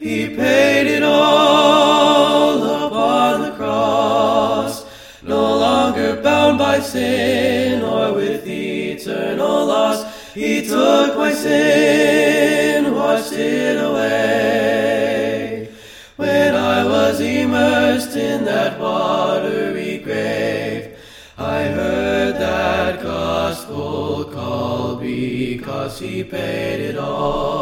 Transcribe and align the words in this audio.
He 0.00 0.34
paid 0.34 0.86
it 0.86 1.02
all 1.02 2.86
upon 2.86 3.42
the 3.42 3.50
cross, 3.50 4.86
no 5.22 5.58
longer 5.58 6.22
bound 6.22 6.56
by 6.56 6.80
sin 6.80 7.82
or 7.82 8.14
with 8.14 8.48
eternal 8.48 9.66
loss. 9.66 10.32
He 10.32 10.66
took 10.66 11.18
my 11.18 11.34
sin, 11.34 12.94
washed 12.94 13.34
it 13.34 13.76
away. 13.76 15.68
When 16.16 16.54
I 16.54 16.82
was 16.82 17.20
immersed 17.20 18.16
in 18.16 18.46
that 18.46 18.80
watery 18.80 19.98
grave, 19.98 20.96
I 21.36 21.64
heard 21.64 22.36
that 22.36 23.02
gospel 23.02 24.24
call 24.32 24.96
because 24.96 25.98
he 25.98 26.24
paid 26.24 26.80
it 26.80 26.96
all. 26.96 27.59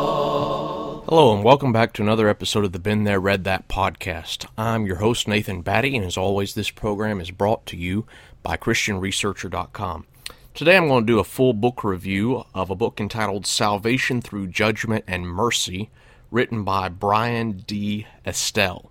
Hello, 1.10 1.34
and 1.34 1.42
welcome 1.42 1.72
back 1.72 1.94
to 1.94 2.02
another 2.02 2.28
episode 2.28 2.66
of 2.66 2.72
the 2.72 2.78
Been 2.78 3.04
There, 3.04 3.18
Read 3.18 3.44
That 3.44 3.66
podcast. 3.66 4.44
I'm 4.58 4.84
your 4.84 4.96
host, 4.96 5.26
Nathan 5.26 5.62
Batty, 5.62 5.96
and 5.96 6.04
as 6.04 6.18
always, 6.18 6.52
this 6.52 6.68
program 6.68 7.18
is 7.18 7.30
brought 7.30 7.64
to 7.64 7.78
you 7.78 8.04
by 8.42 8.58
ChristianResearcher.com. 8.58 10.06
Today 10.52 10.76
I'm 10.76 10.86
going 10.86 11.06
to 11.06 11.10
do 11.10 11.18
a 11.18 11.24
full 11.24 11.54
book 11.54 11.82
review 11.82 12.44
of 12.54 12.68
a 12.68 12.74
book 12.74 13.00
entitled 13.00 13.46
Salvation 13.46 14.20
Through 14.20 14.48
Judgment 14.48 15.06
and 15.08 15.26
Mercy, 15.26 15.88
written 16.30 16.62
by 16.62 16.90
Bryan 16.90 17.52
D. 17.66 18.06
Estelle. 18.26 18.90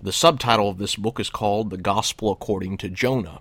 The 0.00 0.12
subtitle 0.12 0.68
of 0.68 0.78
this 0.78 0.94
book 0.94 1.18
is 1.18 1.28
called 1.28 1.70
The 1.70 1.76
Gospel 1.76 2.30
According 2.30 2.76
to 2.78 2.88
Jonah. 2.88 3.40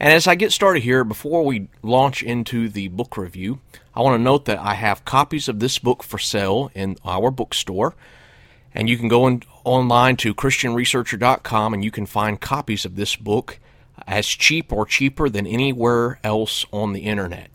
And 0.00 0.14
as 0.14 0.26
I 0.26 0.34
get 0.34 0.50
started 0.50 0.82
here, 0.82 1.04
before 1.04 1.44
we 1.44 1.68
launch 1.82 2.22
into 2.22 2.70
the 2.70 2.88
book 2.88 3.18
review, 3.18 3.60
I 3.94 4.00
want 4.00 4.18
to 4.18 4.22
note 4.22 4.46
that 4.46 4.58
I 4.58 4.72
have 4.72 5.04
copies 5.04 5.46
of 5.46 5.60
this 5.60 5.78
book 5.78 6.02
for 6.02 6.16
sale 6.16 6.70
in 6.74 6.96
our 7.04 7.30
bookstore. 7.30 7.94
And 8.74 8.88
you 8.88 8.96
can 8.96 9.08
go 9.08 9.26
in, 9.26 9.42
online 9.62 10.16
to 10.18 10.34
ChristianResearcher.com 10.34 11.74
and 11.74 11.84
you 11.84 11.90
can 11.90 12.06
find 12.06 12.40
copies 12.40 12.86
of 12.86 12.96
this 12.96 13.14
book 13.14 13.58
as 14.06 14.26
cheap 14.26 14.72
or 14.72 14.86
cheaper 14.86 15.28
than 15.28 15.46
anywhere 15.46 16.18
else 16.24 16.64
on 16.72 16.94
the 16.94 17.00
internet. 17.00 17.50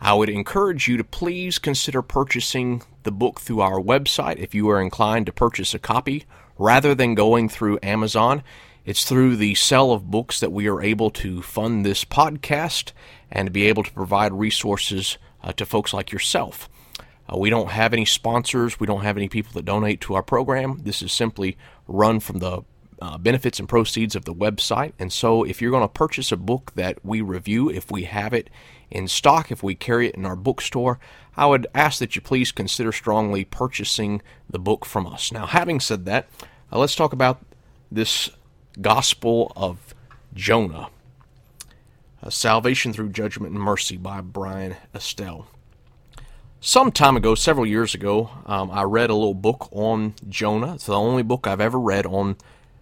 I 0.00 0.14
would 0.14 0.30
encourage 0.30 0.88
you 0.88 0.96
to 0.96 1.04
please 1.04 1.58
consider 1.58 2.00
purchasing 2.00 2.82
the 3.02 3.12
book 3.12 3.38
through 3.38 3.60
our 3.60 3.78
website 3.78 4.38
if 4.38 4.54
you 4.54 4.70
are 4.70 4.80
inclined 4.80 5.26
to 5.26 5.32
purchase 5.32 5.74
a 5.74 5.78
copy 5.78 6.24
rather 6.58 6.94
than 6.94 7.14
going 7.14 7.50
through 7.50 7.78
Amazon. 7.82 8.42
It's 8.84 9.04
through 9.04 9.36
the 9.36 9.54
sale 9.54 9.92
of 9.92 10.10
books 10.10 10.40
that 10.40 10.50
we 10.50 10.68
are 10.68 10.82
able 10.82 11.10
to 11.10 11.40
fund 11.40 11.86
this 11.86 12.04
podcast 12.04 12.90
and 13.30 13.52
be 13.52 13.66
able 13.68 13.84
to 13.84 13.92
provide 13.92 14.32
resources 14.32 15.18
uh, 15.42 15.52
to 15.52 15.64
folks 15.64 15.94
like 15.94 16.10
yourself. 16.10 16.68
Uh, 17.32 17.38
we 17.38 17.48
don't 17.48 17.70
have 17.70 17.92
any 17.92 18.04
sponsors, 18.04 18.80
we 18.80 18.86
don't 18.88 19.02
have 19.02 19.16
any 19.16 19.28
people 19.28 19.52
that 19.52 19.64
donate 19.64 20.00
to 20.00 20.14
our 20.14 20.22
program. 20.22 20.80
This 20.82 21.00
is 21.00 21.12
simply 21.12 21.56
run 21.86 22.18
from 22.18 22.40
the 22.40 22.62
uh, 23.00 23.18
benefits 23.18 23.60
and 23.60 23.68
proceeds 23.68 24.16
of 24.16 24.24
the 24.24 24.34
website. 24.34 24.94
And 24.98 25.12
so, 25.12 25.44
if 25.44 25.62
you're 25.62 25.70
going 25.70 25.82
to 25.82 25.88
purchase 25.88 26.32
a 26.32 26.36
book 26.36 26.72
that 26.74 27.04
we 27.04 27.20
review, 27.20 27.70
if 27.70 27.88
we 27.90 28.02
have 28.04 28.32
it 28.32 28.50
in 28.90 29.06
stock, 29.06 29.52
if 29.52 29.62
we 29.62 29.76
carry 29.76 30.08
it 30.08 30.16
in 30.16 30.26
our 30.26 30.36
bookstore, 30.36 30.98
I 31.36 31.46
would 31.46 31.68
ask 31.72 32.00
that 32.00 32.16
you 32.16 32.20
please 32.20 32.50
consider 32.50 32.90
strongly 32.90 33.44
purchasing 33.44 34.22
the 34.50 34.58
book 34.58 34.84
from 34.84 35.06
us. 35.06 35.30
Now, 35.30 35.46
having 35.46 35.78
said 35.78 36.04
that, 36.06 36.28
uh, 36.72 36.78
let's 36.78 36.96
talk 36.96 37.12
about 37.12 37.44
this 37.90 38.28
Gospel 38.80 39.52
of 39.56 39.94
Jonah. 40.34 40.88
Salvation 42.28 42.92
Through 42.92 43.10
Judgment 43.10 43.52
and 43.52 43.62
Mercy 43.62 43.96
by 43.96 44.20
Bryan 44.20 44.76
Estelle. 44.94 45.48
Some 46.60 46.92
time 46.92 47.16
ago, 47.16 47.34
several 47.34 47.66
years 47.66 47.92
ago, 47.92 48.30
um, 48.46 48.70
I 48.70 48.84
read 48.84 49.10
a 49.10 49.14
little 49.14 49.34
book 49.34 49.68
on 49.72 50.14
Jonah. 50.28 50.74
It's 50.74 50.86
the 50.86 50.94
only 50.94 51.24
book 51.24 51.48
I've 51.48 51.60
ever 51.60 51.80
read 51.80 52.06
on 52.06 52.36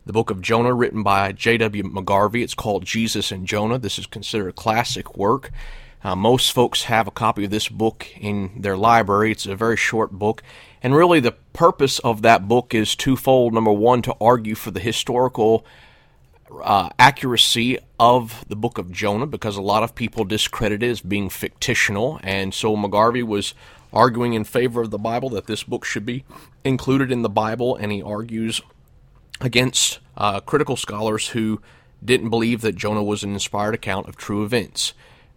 the 0.05 0.13
book 0.13 0.29
of 0.29 0.43
Jonah, 0.43 0.75
written 0.75 1.03
by 1.03 1.33
J.W. 1.33 1.85
McGarvey. 1.85 2.43
It's 2.43 2.55
called 2.55 2.85
Jesus 2.85 3.33
and 3.33 3.47
Jonah. 3.47 3.79
This 3.79 3.99
is 3.99 4.07
considered 4.07 4.49
a 4.49 4.53
classic 4.53 5.17
work. 5.17 5.51
Uh, 6.05 6.15
most 6.15 6.53
folks 6.53 6.85
have 6.85 7.07
a 7.07 7.11
copy 7.11 7.45
of 7.45 7.51
this 7.51 7.69
book 7.69 8.07
in 8.19 8.51
their 8.61 8.77
library. 8.77 9.33
It's 9.33 9.47
a 9.47 9.57
very 9.57 9.77
short 9.77 10.13
book. 10.13 10.43
And 10.83 10.95
really, 10.95 11.21
the 11.21 11.37
purpose 11.55 11.99
of 12.01 12.21
that 12.21 12.49
book 12.49 12.75
is 12.75 12.95
twofold. 12.95 13.55
Number 13.55 13.73
one, 13.73 14.03
to 14.03 14.17
argue 14.21 14.55
for 14.55 14.71
the 14.71 14.81
historical 14.81 15.65
uh, 16.63 16.91
accuracy 16.99 17.79
of 17.99 18.45
the 18.49 18.57
book 18.57 18.79
of 18.79 18.93
Jonah, 18.93 19.27
because 19.27 19.57
a 19.57 19.63
lot 19.63 19.83
of 19.83 19.95
people 19.95 20.25
discredit 20.25 20.83
it 20.83 20.91
as 20.91 21.01
being 21.01 21.29
fictional. 21.31 22.21
And 22.23 22.53
so 22.53 22.77
McGarvey 22.77 23.23
was 23.23 23.55
arguing 23.93 24.35
in 24.35 24.45
favor 24.45 24.81
of 24.83 24.91
the 24.91 24.99
Bible 24.99 25.31
that 25.31 25.47
this 25.47 25.65
book 25.65 25.85
should 25.85 26.07
be 26.07 26.25
included 26.65 27.11
in 27.11 27.23
the 27.23 27.29
Bible, 27.29 27.77
and 27.77 27.91
he 27.91 28.03
argues 28.03 28.61
against 29.41 29.99
uh, 30.17 30.41
critical 30.41 30.77
scholars 30.77 31.29
who 31.29 31.61
didn't 32.05 32.31
believe 32.31 32.61
that 32.61 32.77
Jonah 32.77 33.03
was 33.03 33.23
an 33.23 33.33
inspired 33.33 33.75
account 33.75 34.09
of 34.09 34.17
true 34.17 34.45
events. 34.45 34.95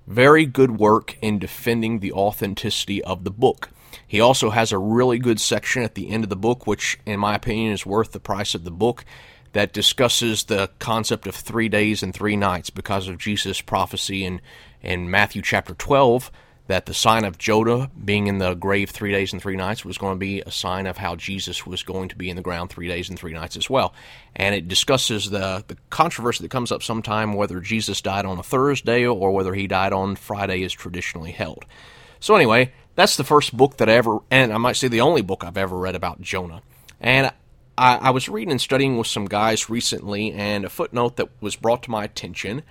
Very 0.07 0.45
good 0.45 0.78
work 0.78 1.18
in 1.22 1.40
defending 1.40 2.00
the 2.00 2.12
authenticity 2.12 3.03
of 3.03 3.24
the 3.24 3.31
book. 3.31 3.69
He 4.06 4.19
also 4.19 4.50
has 4.50 4.72
a 4.72 4.78
really 4.78 5.18
good 5.18 5.40
section 5.40 5.84
at 5.84 5.95
the 5.95 6.09
end 6.09 6.24
of 6.24 6.30
the 6.30 6.35
book, 6.35 6.68
which, 6.68 7.00
in 7.06 7.19
my 7.19 7.35
opinion, 7.35 7.72
is 7.72 7.85
worth 7.85 8.12
the 8.12 8.19
price 8.19 8.53
of 8.53 8.63
the 8.63 8.72
book, 8.72 9.06
that 9.53 9.73
discusses 9.73 10.43
the 10.43 10.69
concept 10.79 11.25
of 11.25 11.35
three 11.35 11.69
days 11.69 12.03
and 12.03 12.13
three 12.13 12.35
nights 12.35 12.69
because 12.69 13.07
of 13.07 13.17
Jesus' 13.17 13.61
prophecy 13.61 14.25
in, 14.25 14.41
in 14.81 15.09
Matthew 15.09 15.41
chapter 15.41 15.73
12 15.73 16.31
that 16.67 16.85
the 16.85 16.93
sign 16.93 17.25
of 17.25 17.37
Jonah 17.37 17.91
being 18.03 18.27
in 18.27 18.37
the 18.37 18.53
grave 18.53 18.89
three 18.89 19.11
days 19.11 19.33
and 19.33 19.41
three 19.41 19.57
nights 19.57 19.83
was 19.83 19.97
going 19.97 20.15
to 20.15 20.19
be 20.19 20.41
a 20.41 20.51
sign 20.51 20.87
of 20.87 20.97
how 20.97 21.15
Jesus 21.15 21.67
was 21.67 21.83
going 21.83 22.09
to 22.09 22.15
be 22.15 22.29
in 22.29 22.35
the 22.35 22.41
ground 22.41 22.69
three 22.69 22.87
days 22.87 23.09
and 23.09 23.19
three 23.19 23.33
nights 23.33 23.57
as 23.57 23.69
well. 23.69 23.93
And 24.35 24.55
it 24.55 24.67
discusses 24.67 25.29
the, 25.29 25.63
the 25.67 25.77
controversy 25.89 26.43
that 26.43 26.51
comes 26.51 26.71
up 26.71 26.81
sometime 26.81 27.33
whether 27.33 27.59
Jesus 27.59 28.01
died 28.01 28.25
on 28.25 28.39
a 28.39 28.43
Thursday 28.43 29.05
or 29.05 29.31
whether 29.31 29.53
he 29.53 29.67
died 29.67 29.91
on 29.91 30.15
Friday 30.15 30.63
as 30.63 30.71
traditionally 30.71 31.31
held. 31.31 31.65
So, 32.21 32.35
anyway, 32.35 32.71
that's 32.95 33.17
the 33.17 33.25
first 33.25 33.55
book 33.55 33.77
that 33.77 33.89
I 33.89 33.93
ever, 33.93 34.19
and 34.31 34.53
I 34.53 34.57
might 34.57 34.77
say 34.77 34.87
the 34.87 35.01
only 35.01 35.21
book 35.21 35.43
I've 35.43 35.57
ever 35.57 35.77
read 35.77 35.95
about 35.95 36.21
Jonah. 36.21 36.61
And 37.01 37.33
I, 37.78 37.97
I 37.97 38.09
was 38.11 38.29
reading 38.29 38.51
and 38.51 38.61
studying 38.61 38.97
with 38.97 39.07
some 39.07 39.25
guys 39.25 39.69
recently, 39.69 40.31
and 40.31 40.66
a 40.66 40.69
footnote 40.69 41.17
that 41.17 41.29
was 41.41 41.56
brought 41.56 41.84
to 41.84 41.91
my 41.91 42.03
attention 42.03 42.63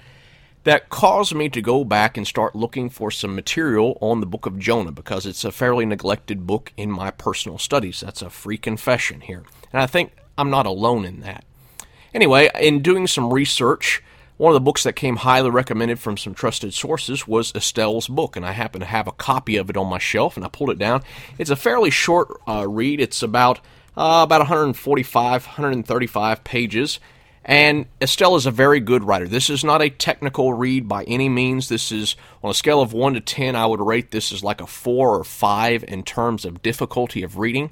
that 0.65 0.89
caused 0.89 1.35
me 1.35 1.49
to 1.49 1.61
go 1.61 1.85
back 1.85 2.17
and 2.17 2.27
start 2.27 2.55
looking 2.55 2.89
for 2.89 3.11
some 3.11 3.35
material 3.35 3.99
on 4.01 4.21
the 4.21 4.27
book 4.27 4.47
of 4.47 4.59
Jonah 4.59 4.93
because 4.93 5.27
it's 5.27 5.45
a 5.45 5.51
fairly 5.51 5.85
neglected 5.85 6.47
book 6.47 6.73
in 6.77 6.91
my 6.91 7.11
personal 7.11 7.59
studies. 7.59 8.01
That's 8.01 8.23
a 8.23 8.31
free 8.31 8.59
confession 8.59 9.23
here. 9.23 9.43
And 9.73 9.83
I 9.83 9.87
think 9.87 10.13
I'm 10.39 10.51
not 10.51 10.67
alone 10.67 11.05
in 11.05 11.21
that. 11.21 11.45
Anyway, 12.15 12.49
in 12.61 12.81
doing 12.81 13.07
some 13.07 13.33
research, 13.33 14.03
one 14.37 14.51
of 14.51 14.55
the 14.55 14.61
books 14.61 14.85
that 14.85 14.95
came 14.95 15.17
highly 15.17 15.51
recommended 15.51 15.99
from 15.99 16.17
some 16.17 16.35
trusted 16.35 16.75
sources 16.75 17.27
was 17.27 17.53
Estelle's 17.53 18.07
book, 18.07 18.37
and 18.37 18.47
I 18.47 18.53
happen 18.53 18.81
to 18.81 18.87
have 18.87 19.09
a 19.09 19.13
copy 19.13 19.57
of 19.57 19.71
it 19.71 19.77
on 19.77 19.89
my 19.89 19.99
shelf, 19.99 20.37
and 20.37 20.45
I 20.45 20.49
pulled 20.49 20.71
it 20.71 20.79
down. 20.79 21.03
It's 21.39 21.51
a 21.51 21.57
fairly 21.57 21.91
short 21.91 22.41
uh, 22.47 22.69
read. 22.69 23.01
It's 23.01 23.23
about 23.23 23.61
uh, 23.97 24.23
about 24.25 24.41
145, 24.41 25.47
135 25.47 26.45
pages, 26.45 27.01
and 27.45 27.87
Estelle 28.01 28.37
is 28.37 28.47
a 28.47 28.51
very 28.53 28.79
good 28.79 29.03
writer. 29.05 29.27
This 29.27 29.51
is 29.51 29.65
not 29.65 29.83
a 29.83 29.91
technical 29.91 30.53
read 30.55 30.87
by 30.87 31.03
any 31.05 31.29
means. 31.29 31.69
This 31.69 31.91
is, 31.91 32.15
on 32.43 32.51
a 32.51 32.55
scale 32.55 32.81
of 32.81 32.93
1 32.93 33.15
to 33.15 33.21
10, 33.21 33.57
I 33.57 33.67
would 33.67 33.81
rate 33.81 34.13
this 34.13 34.33
as 34.33 34.45
like 34.45 34.61
a 34.61 34.67
4 34.67 35.19
or 35.19 35.25
5 35.25 35.85
in 35.89 36.05
terms 36.05 36.45
of 36.45 36.63
difficulty 36.63 37.23
of 37.23 37.39
reading. 37.39 37.71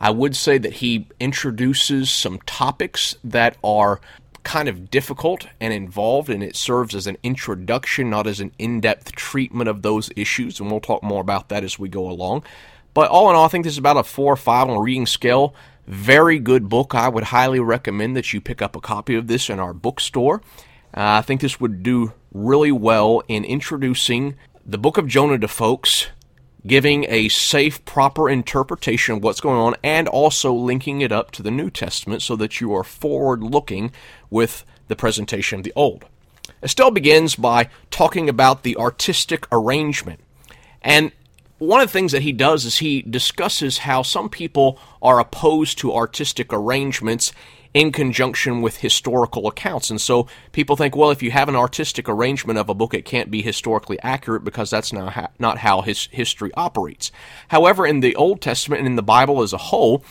I 0.00 0.10
would 0.10 0.36
say 0.36 0.58
that 0.58 0.74
he 0.74 1.08
introduces 1.18 2.10
some 2.10 2.38
topics 2.46 3.16
that 3.24 3.56
are 3.64 4.00
kind 4.44 4.68
of 4.68 4.88
difficult 4.88 5.48
and 5.60 5.74
involved, 5.74 6.30
and 6.30 6.42
it 6.42 6.54
serves 6.54 6.94
as 6.94 7.08
an 7.08 7.18
introduction, 7.24 8.08
not 8.08 8.28
as 8.28 8.38
an 8.38 8.52
in 8.58 8.80
depth 8.80 9.12
treatment 9.12 9.68
of 9.68 9.82
those 9.82 10.10
issues. 10.14 10.60
And 10.60 10.70
we'll 10.70 10.80
talk 10.80 11.02
more 11.02 11.20
about 11.20 11.48
that 11.48 11.64
as 11.64 11.78
we 11.78 11.88
go 11.88 12.08
along. 12.08 12.44
But 12.98 13.10
all 13.10 13.30
in 13.30 13.36
all, 13.36 13.44
I 13.44 13.48
think 13.48 13.62
this 13.62 13.74
is 13.74 13.78
about 13.78 13.96
a 13.96 14.02
4 14.02 14.32
or 14.32 14.34
5 14.34 14.70
on 14.70 14.76
a 14.76 14.80
reading 14.80 15.06
scale. 15.06 15.54
Very 15.86 16.40
good 16.40 16.68
book. 16.68 16.96
I 16.96 17.08
would 17.08 17.22
highly 17.22 17.60
recommend 17.60 18.16
that 18.16 18.32
you 18.32 18.40
pick 18.40 18.60
up 18.60 18.74
a 18.74 18.80
copy 18.80 19.14
of 19.14 19.28
this 19.28 19.48
in 19.48 19.60
our 19.60 19.72
bookstore. 19.72 20.42
Uh, 20.92 21.22
I 21.22 21.22
think 21.22 21.40
this 21.40 21.60
would 21.60 21.84
do 21.84 22.12
really 22.32 22.72
well 22.72 23.22
in 23.28 23.44
introducing 23.44 24.34
the 24.66 24.78
book 24.78 24.98
of 24.98 25.06
Jonah 25.06 25.38
to 25.38 25.46
folks, 25.46 26.08
giving 26.66 27.06
a 27.08 27.28
safe, 27.28 27.84
proper 27.84 28.28
interpretation 28.28 29.14
of 29.14 29.22
what's 29.22 29.40
going 29.40 29.60
on, 29.60 29.76
and 29.84 30.08
also 30.08 30.52
linking 30.52 31.00
it 31.00 31.12
up 31.12 31.30
to 31.30 31.42
the 31.44 31.52
New 31.52 31.70
Testament 31.70 32.20
so 32.20 32.34
that 32.34 32.60
you 32.60 32.74
are 32.74 32.82
forward 32.82 33.44
looking 33.44 33.92
with 34.28 34.64
the 34.88 34.96
presentation 34.96 35.60
of 35.60 35.64
the 35.64 35.72
Old. 35.76 36.04
Estelle 36.64 36.90
begins 36.90 37.36
by 37.36 37.68
talking 37.92 38.28
about 38.28 38.64
the 38.64 38.76
artistic 38.76 39.46
arrangement. 39.52 40.18
And 40.82 41.12
one 41.58 41.80
of 41.80 41.88
the 41.88 41.92
things 41.92 42.12
that 42.12 42.22
he 42.22 42.32
does 42.32 42.64
is 42.64 42.78
he 42.78 43.02
discusses 43.02 43.78
how 43.78 44.02
some 44.02 44.28
people 44.28 44.78
are 45.02 45.20
opposed 45.20 45.78
to 45.78 45.94
artistic 45.94 46.52
arrangements 46.52 47.32
in 47.74 47.92
conjunction 47.92 48.62
with 48.62 48.78
historical 48.78 49.46
accounts. 49.46 49.90
And 49.90 50.00
so 50.00 50.26
people 50.52 50.76
think, 50.76 50.96
well, 50.96 51.10
if 51.10 51.22
you 51.22 51.30
have 51.30 51.48
an 51.48 51.56
artistic 51.56 52.08
arrangement 52.08 52.58
of 52.58 52.68
a 52.68 52.74
book, 52.74 52.94
it 52.94 53.04
can't 53.04 53.30
be 53.30 53.42
historically 53.42 54.00
accurate 54.00 54.44
because 54.44 54.70
that's 54.70 54.92
not 54.92 55.12
how, 55.12 55.30
not 55.38 55.58
how 55.58 55.82
his 55.82 56.08
history 56.10 56.50
operates. 56.54 57.12
However, 57.48 57.86
in 57.86 58.00
the 58.00 58.16
Old 58.16 58.40
Testament 58.40 58.80
and 58.80 58.86
in 58.86 58.96
the 58.96 59.02
Bible 59.02 59.42
as 59.42 59.52
a 59.52 59.58
whole, 59.58 60.02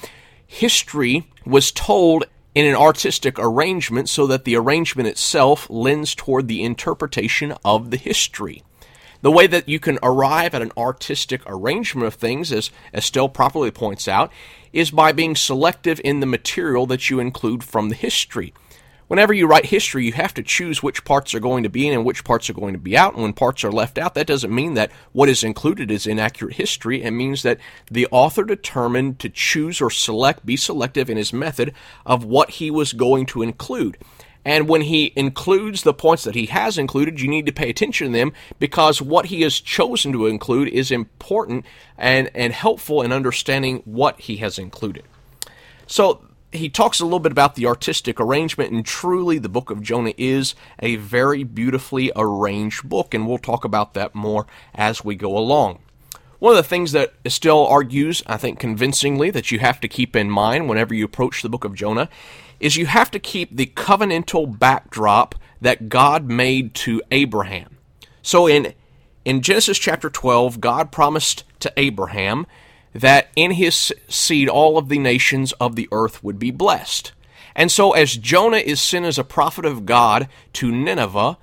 history 0.45 1.29
was 1.45 1.71
told 1.71 2.25
in 2.53 2.65
an 2.65 2.75
artistic 2.75 3.37
arrangement 3.37 4.09
so 4.09 4.27
that 4.27 4.43
the 4.43 4.55
arrangement 4.55 5.07
itself 5.07 5.69
lends 5.69 6.15
toward 6.15 6.47
the 6.47 6.63
interpretation 6.63 7.53
of 7.63 7.91
the 7.91 7.97
history. 7.97 8.63
The 9.21 9.31
way 9.31 9.47
that 9.47 9.67
you 9.67 9.79
can 9.79 9.99
arrive 10.03 10.53
at 10.53 10.61
an 10.61 10.71
artistic 10.77 11.41
arrangement 11.45 12.07
of 12.07 12.13
things, 12.15 12.51
as 12.51 12.71
Estelle 12.93 13.29
properly 13.29 13.71
points 13.71 14.07
out, 14.07 14.31
is 14.71 14.91
by 14.91 15.11
being 15.11 15.35
selective 15.35 15.99
in 16.03 16.19
the 16.19 16.25
material 16.25 16.85
that 16.87 17.09
you 17.09 17.19
include 17.19 17.63
from 17.63 17.89
the 17.89 17.95
history. 17.95 18.53
Whenever 19.07 19.33
you 19.33 19.47
write 19.47 19.67
history, 19.67 20.05
you 20.05 20.11
have 20.11 20.33
to 20.33 20.43
choose 20.43 20.83
which 20.83 21.05
parts 21.05 21.33
are 21.33 21.39
going 21.39 21.63
to 21.63 21.69
be 21.69 21.87
in 21.87 21.93
and 21.93 22.03
which 22.03 22.25
parts 22.25 22.49
are 22.49 22.53
going 22.53 22.73
to 22.73 22.79
be 22.79 22.97
out. 22.97 23.13
And 23.13 23.23
when 23.23 23.31
parts 23.31 23.63
are 23.63 23.71
left 23.71 23.97
out, 23.97 24.15
that 24.15 24.27
doesn't 24.27 24.53
mean 24.53 24.73
that 24.73 24.91
what 25.13 25.29
is 25.29 25.45
included 25.45 25.89
is 25.89 26.05
inaccurate 26.05 26.55
history. 26.55 27.03
It 27.03 27.11
means 27.11 27.41
that 27.43 27.57
the 27.89 28.07
author 28.11 28.43
determined 28.43 29.19
to 29.19 29.29
choose 29.29 29.79
or 29.79 29.89
select, 29.89 30.45
be 30.45 30.57
selective 30.57 31.09
in 31.09 31.15
his 31.15 31.31
method 31.31 31.73
of 32.05 32.25
what 32.25 32.51
he 32.51 32.69
was 32.69 32.91
going 32.91 33.25
to 33.27 33.41
include. 33.41 33.97
And 34.47 34.69
when 34.69 34.83
he 34.83 35.11
includes 35.17 35.83
the 35.83 35.93
points 35.93 36.23
that 36.23 36.33
he 36.33 36.45
has 36.45 36.77
included, 36.77 37.19
you 37.19 37.27
need 37.27 37.47
to 37.47 37.51
pay 37.51 37.69
attention 37.69 38.07
to 38.07 38.13
them 38.17 38.31
because 38.59 39.01
what 39.01 39.25
he 39.25 39.41
has 39.41 39.59
chosen 39.59 40.13
to 40.13 40.25
include 40.25 40.69
is 40.69 40.89
important 40.89 41.65
and, 41.97 42.31
and 42.33 42.53
helpful 42.53 43.01
in 43.01 43.11
understanding 43.11 43.81
what 43.83 44.21
he 44.21 44.37
has 44.37 44.57
included. 44.57 45.03
So 45.85 46.21
he 46.53 46.69
talks 46.69 47.01
a 47.01 47.03
little 47.03 47.19
bit 47.19 47.33
about 47.33 47.55
the 47.55 47.65
artistic 47.65 48.21
arrangement, 48.21 48.71
and 48.71 48.85
truly, 48.85 49.37
the 49.37 49.49
book 49.49 49.69
of 49.69 49.81
Jonah 49.81 50.13
is 50.17 50.55
a 50.79 50.95
very 50.95 51.43
beautifully 51.43 52.13
arranged 52.15 52.87
book, 52.87 53.13
and 53.13 53.27
we'll 53.27 53.39
talk 53.39 53.65
about 53.65 53.95
that 53.95 54.15
more 54.15 54.47
as 54.73 55.03
we 55.03 55.15
go 55.15 55.37
along. 55.37 55.79
One 56.39 56.51
of 56.51 56.57
the 56.57 56.63
things 56.63 56.91
that 56.91 57.13
Estelle 57.25 57.65
argues, 57.65 58.21
I 58.27 58.37
think 58.37 58.59
convincingly, 58.59 59.31
that 59.31 59.51
you 59.51 59.59
have 59.59 59.79
to 59.79 59.87
keep 59.87 60.15
in 60.15 60.29
mind 60.29 60.69
whenever 60.69 60.93
you 60.93 61.05
approach 61.05 61.41
the 61.41 61.49
book 61.49 61.63
of 61.63 61.73
Jonah 61.73 62.09
is 62.59 62.75
you 62.75 62.85
have 62.85 63.11
to 63.11 63.19
keep 63.19 63.55
the 63.55 63.67
covenantal 63.67 64.57
backdrop 64.57 65.35
that 65.61 65.89
God 65.89 66.29
made 66.29 66.73
to 66.75 67.01
Abraham. 67.11 67.77
So 68.21 68.47
in 68.47 68.73
in 69.25 69.41
Genesis 69.41 69.77
chapter 69.77 70.09
12, 70.09 70.61
God 70.61 70.91
promised 70.91 71.43
to 71.59 71.73
Abraham 71.75 72.47
that 72.93 73.27
in 73.35 73.51
his 73.51 73.93
seed 74.07 74.47
all 74.47 74.77
of 74.77 74.89
the 74.89 74.99
nations 74.99 75.51
of 75.53 75.75
the 75.75 75.89
earth 75.91 76.23
would 76.23 76.39
be 76.39 76.51
blessed. 76.51 77.11
And 77.55 77.71
so 77.71 77.91
as 77.91 78.15
Jonah 78.15 78.57
is 78.57 78.79
sent 78.79 79.05
as 79.05 79.19
a 79.19 79.23
prophet 79.23 79.65
of 79.65 79.85
God 79.85 80.29
to 80.53 80.71
Nineveh, 80.71 81.37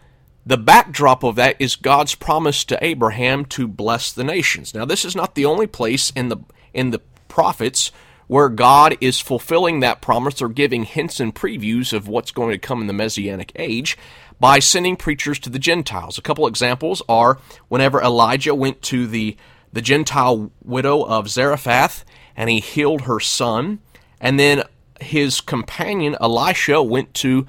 the 0.46 0.58
backdrop 0.58 1.23
of 1.23 1.37
that 1.37 1.56
is 1.58 1.76
God's 1.76 2.14
promise 2.14 2.64
to 2.67 2.85
Abraham 2.85 3.44
to 3.46 3.67
bless 3.67 4.12
the 4.12 4.25
nations. 4.25 4.75
Now 4.75 4.85
this 4.85 5.05
is 5.05 5.17
not 5.17 5.35
the 5.35 5.46
only 5.46 5.67
place 5.67 6.11
in 6.11 6.29
the 6.29 6.38
in 6.73 6.91
the 6.91 7.00
prophets 7.29 7.91
where 8.26 8.49
God 8.49 8.96
is 9.00 9.20
fulfilling 9.20 9.81
that 9.81 10.00
promise 10.00 10.41
or 10.41 10.49
giving 10.49 10.85
hints 10.85 11.20
and 11.20 11.35
previews 11.35 11.93
of 11.93 12.08
what's 12.08 12.31
going 12.31 12.52
to 12.52 12.58
come 12.58 12.81
in 12.81 12.87
the 12.87 12.93
Messianic 12.93 13.52
age 13.56 13.99
by 14.41 14.58
sending 14.58 14.96
preachers 14.96 15.38
to 15.41 15.50
the 15.50 15.58
Gentiles. 15.58 16.19
A 16.19 16.23
couple 16.23 16.46
examples 16.46 17.02
are 17.08 17.38
whenever 17.69 18.02
Elijah 18.02 18.55
went 18.55 18.82
to 18.82 19.06
the, 19.06 19.37
the 19.73 19.82
Gentile 19.82 20.50
widow 20.62 21.02
of 21.02 21.29
Zarephath 21.29 22.05
and 22.37 22.50
he 22.50 22.61
healed 22.61 23.02
her 23.02 23.20
son, 23.20 23.79
and 24.20 24.41
then 24.41 24.64
his 25.00 25.41
companion 25.41 26.17
Elisha 26.20 26.82
went 26.82 27.14
to 27.14 27.46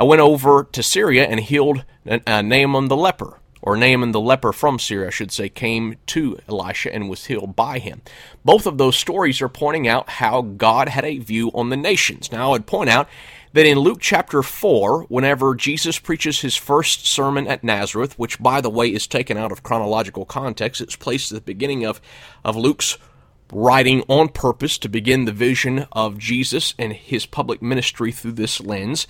uh, 0.00 0.04
went 0.04 0.20
over 0.20 0.64
to 0.72 0.82
Syria 0.82 1.26
and 1.26 1.40
healed 1.40 1.84
uh, 2.08 2.42
Naaman 2.42 2.88
the 2.88 2.96
leper 2.96 3.40
or 3.60 3.76
Naaman 3.76 4.12
the 4.12 4.20
leper 4.20 4.52
from 4.52 4.78
Syria, 4.78 5.08
I 5.08 5.10
should 5.10 5.32
say, 5.32 5.48
came 5.48 5.96
to 6.06 6.38
Elisha 6.48 6.94
and 6.94 7.08
was 7.08 7.26
healed 7.26 7.56
by 7.56 7.78
him. 7.78 8.02
Both 8.44 8.66
of 8.66 8.78
those 8.78 8.96
stories 8.96 9.42
are 9.42 9.48
pointing 9.48 9.88
out 9.88 10.08
how 10.08 10.42
God 10.42 10.88
had 10.88 11.04
a 11.04 11.18
view 11.18 11.50
on 11.54 11.70
the 11.70 11.76
nations. 11.76 12.30
Now, 12.30 12.48
I 12.48 12.52
would 12.52 12.66
point 12.66 12.90
out 12.90 13.08
that 13.52 13.66
in 13.66 13.78
Luke 13.78 13.98
chapter 14.00 14.42
4, 14.42 15.04
whenever 15.04 15.54
Jesus 15.54 15.98
preaches 15.98 16.40
his 16.40 16.56
first 16.56 17.06
sermon 17.06 17.46
at 17.46 17.64
Nazareth, 17.64 18.18
which, 18.18 18.40
by 18.40 18.60
the 18.60 18.70
way, 18.70 18.88
is 18.88 19.06
taken 19.06 19.36
out 19.36 19.52
of 19.52 19.62
chronological 19.62 20.24
context, 20.24 20.80
it's 20.80 20.96
placed 20.96 21.32
at 21.32 21.36
the 21.36 21.52
beginning 21.52 21.84
of, 21.84 22.00
of 22.44 22.56
Luke's 22.56 22.98
writing 23.52 24.02
on 24.08 24.28
purpose 24.28 24.78
to 24.78 24.88
begin 24.88 25.24
the 25.24 25.32
vision 25.32 25.86
of 25.92 26.18
Jesus 26.18 26.74
and 26.78 26.92
his 26.92 27.26
public 27.26 27.62
ministry 27.62 28.12
through 28.12 28.32
this 28.32 28.60
lens. 28.60 29.06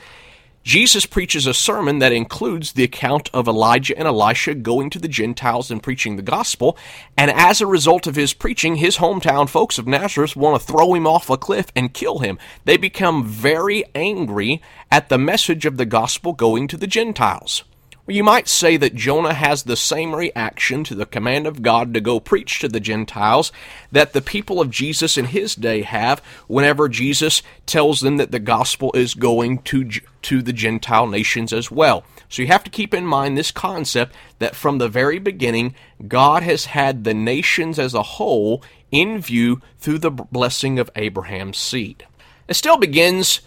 Jesus 0.68 1.06
preaches 1.06 1.46
a 1.46 1.54
sermon 1.54 1.98
that 2.00 2.12
includes 2.12 2.72
the 2.72 2.84
account 2.84 3.30
of 3.32 3.48
Elijah 3.48 3.96
and 3.96 4.06
Elisha 4.06 4.54
going 4.54 4.90
to 4.90 4.98
the 4.98 5.08
Gentiles 5.08 5.70
and 5.70 5.82
preaching 5.82 6.16
the 6.16 6.22
gospel, 6.22 6.76
and 7.16 7.30
as 7.30 7.62
a 7.62 7.66
result 7.66 8.06
of 8.06 8.16
his 8.16 8.34
preaching, 8.34 8.76
his 8.76 8.98
hometown 8.98 9.48
folks 9.48 9.78
of 9.78 9.86
Nazareth 9.86 10.36
want 10.36 10.60
to 10.60 10.66
throw 10.66 10.92
him 10.92 11.06
off 11.06 11.30
a 11.30 11.38
cliff 11.38 11.72
and 11.74 11.94
kill 11.94 12.18
him. 12.18 12.38
They 12.66 12.76
become 12.76 13.24
very 13.24 13.82
angry 13.94 14.60
at 14.90 15.08
the 15.08 15.16
message 15.16 15.64
of 15.64 15.78
the 15.78 15.86
gospel 15.86 16.34
going 16.34 16.68
to 16.68 16.76
the 16.76 16.86
Gentiles. 16.86 17.64
You 18.10 18.24
might 18.24 18.48
say 18.48 18.78
that 18.78 18.94
Jonah 18.94 19.34
has 19.34 19.64
the 19.64 19.76
same 19.76 20.14
reaction 20.14 20.82
to 20.84 20.94
the 20.94 21.04
command 21.04 21.46
of 21.46 21.60
God 21.60 21.92
to 21.92 22.00
go 22.00 22.20
preach 22.20 22.58
to 22.60 22.68
the 22.68 22.80
Gentiles 22.80 23.52
that 23.92 24.14
the 24.14 24.22
people 24.22 24.62
of 24.62 24.70
Jesus 24.70 25.18
in 25.18 25.26
his 25.26 25.54
day 25.54 25.82
have 25.82 26.20
whenever 26.46 26.88
Jesus 26.88 27.42
tells 27.66 28.00
them 28.00 28.16
that 28.16 28.30
the 28.30 28.38
gospel 28.38 28.90
is 28.94 29.12
going 29.12 29.58
to, 29.64 29.90
to 30.22 30.40
the 30.40 30.54
Gentile 30.54 31.06
nations 31.06 31.52
as 31.52 31.70
well. 31.70 32.02
So 32.30 32.40
you 32.40 32.48
have 32.48 32.64
to 32.64 32.70
keep 32.70 32.94
in 32.94 33.04
mind 33.04 33.36
this 33.36 33.50
concept 33.50 34.14
that 34.38 34.56
from 34.56 34.78
the 34.78 34.88
very 34.88 35.18
beginning, 35.18 35.74
God 36.06 36.42
has 36.42 36.64
had 36.64 37.04
the 37.04 37.14
nations 37.14 37.78
as 37.78 37.92
a 37.92 38.02
whole 38.02 38.62
in 38.90 39.20
view 39.20 39.60
through 39.78 39.98
the 39.98 40.10
blessing 40.10 40.78
of 40.78 40.90
Abraham's 40.96 41.58
seed. 41.58 42.06
Estelle 42.48 42.78
begins 42.78 43.42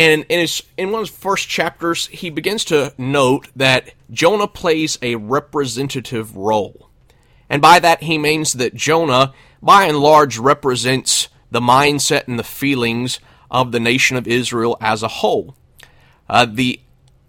and 0.00 0.24
in, 0.30 0.40
his, 0.40 0.62
in 0.78 0.92
one 0.92 1.02
of 1.02 1.08
his 1.08 1.14
first 1.14 1.46
chapters, 1.46 2.06
he 2.06 2.30
begins 2.30 2.64
to 2.64 2.94
note 2.96 3.48
that 3.54 3.92
Jonah 4.10 4.48
plays 4.48 4.98
a 5.02 5.16
representative 5.16 6.34
role. 6.34 6.88
And 7.50 7.60
by 7.60 7.80
that, 7.80 8.04
he 8.04 8.16
means 8.16 8.54
that 8.54 8.74
Jonah, 8.74 9.34
by 9.60 9.84
and 9.84 9.98
large, 9.98 10.38
represents 10.38 11.28
the 11.50 11.60
mindset 11.60 12.28
and 12.28 12.38
the 12.38 12.44
feelings 12.44 13.20
of 13.50 13.72
the 13.72 13.80
nation 13.80 14.16
of 14.16 14.26
Israel 14.26 14.78
as 14.80 15.02
a 15.02 15.08
whole. 15.08 15.54
Uh, 16.30 16.46
the 16.46 16.80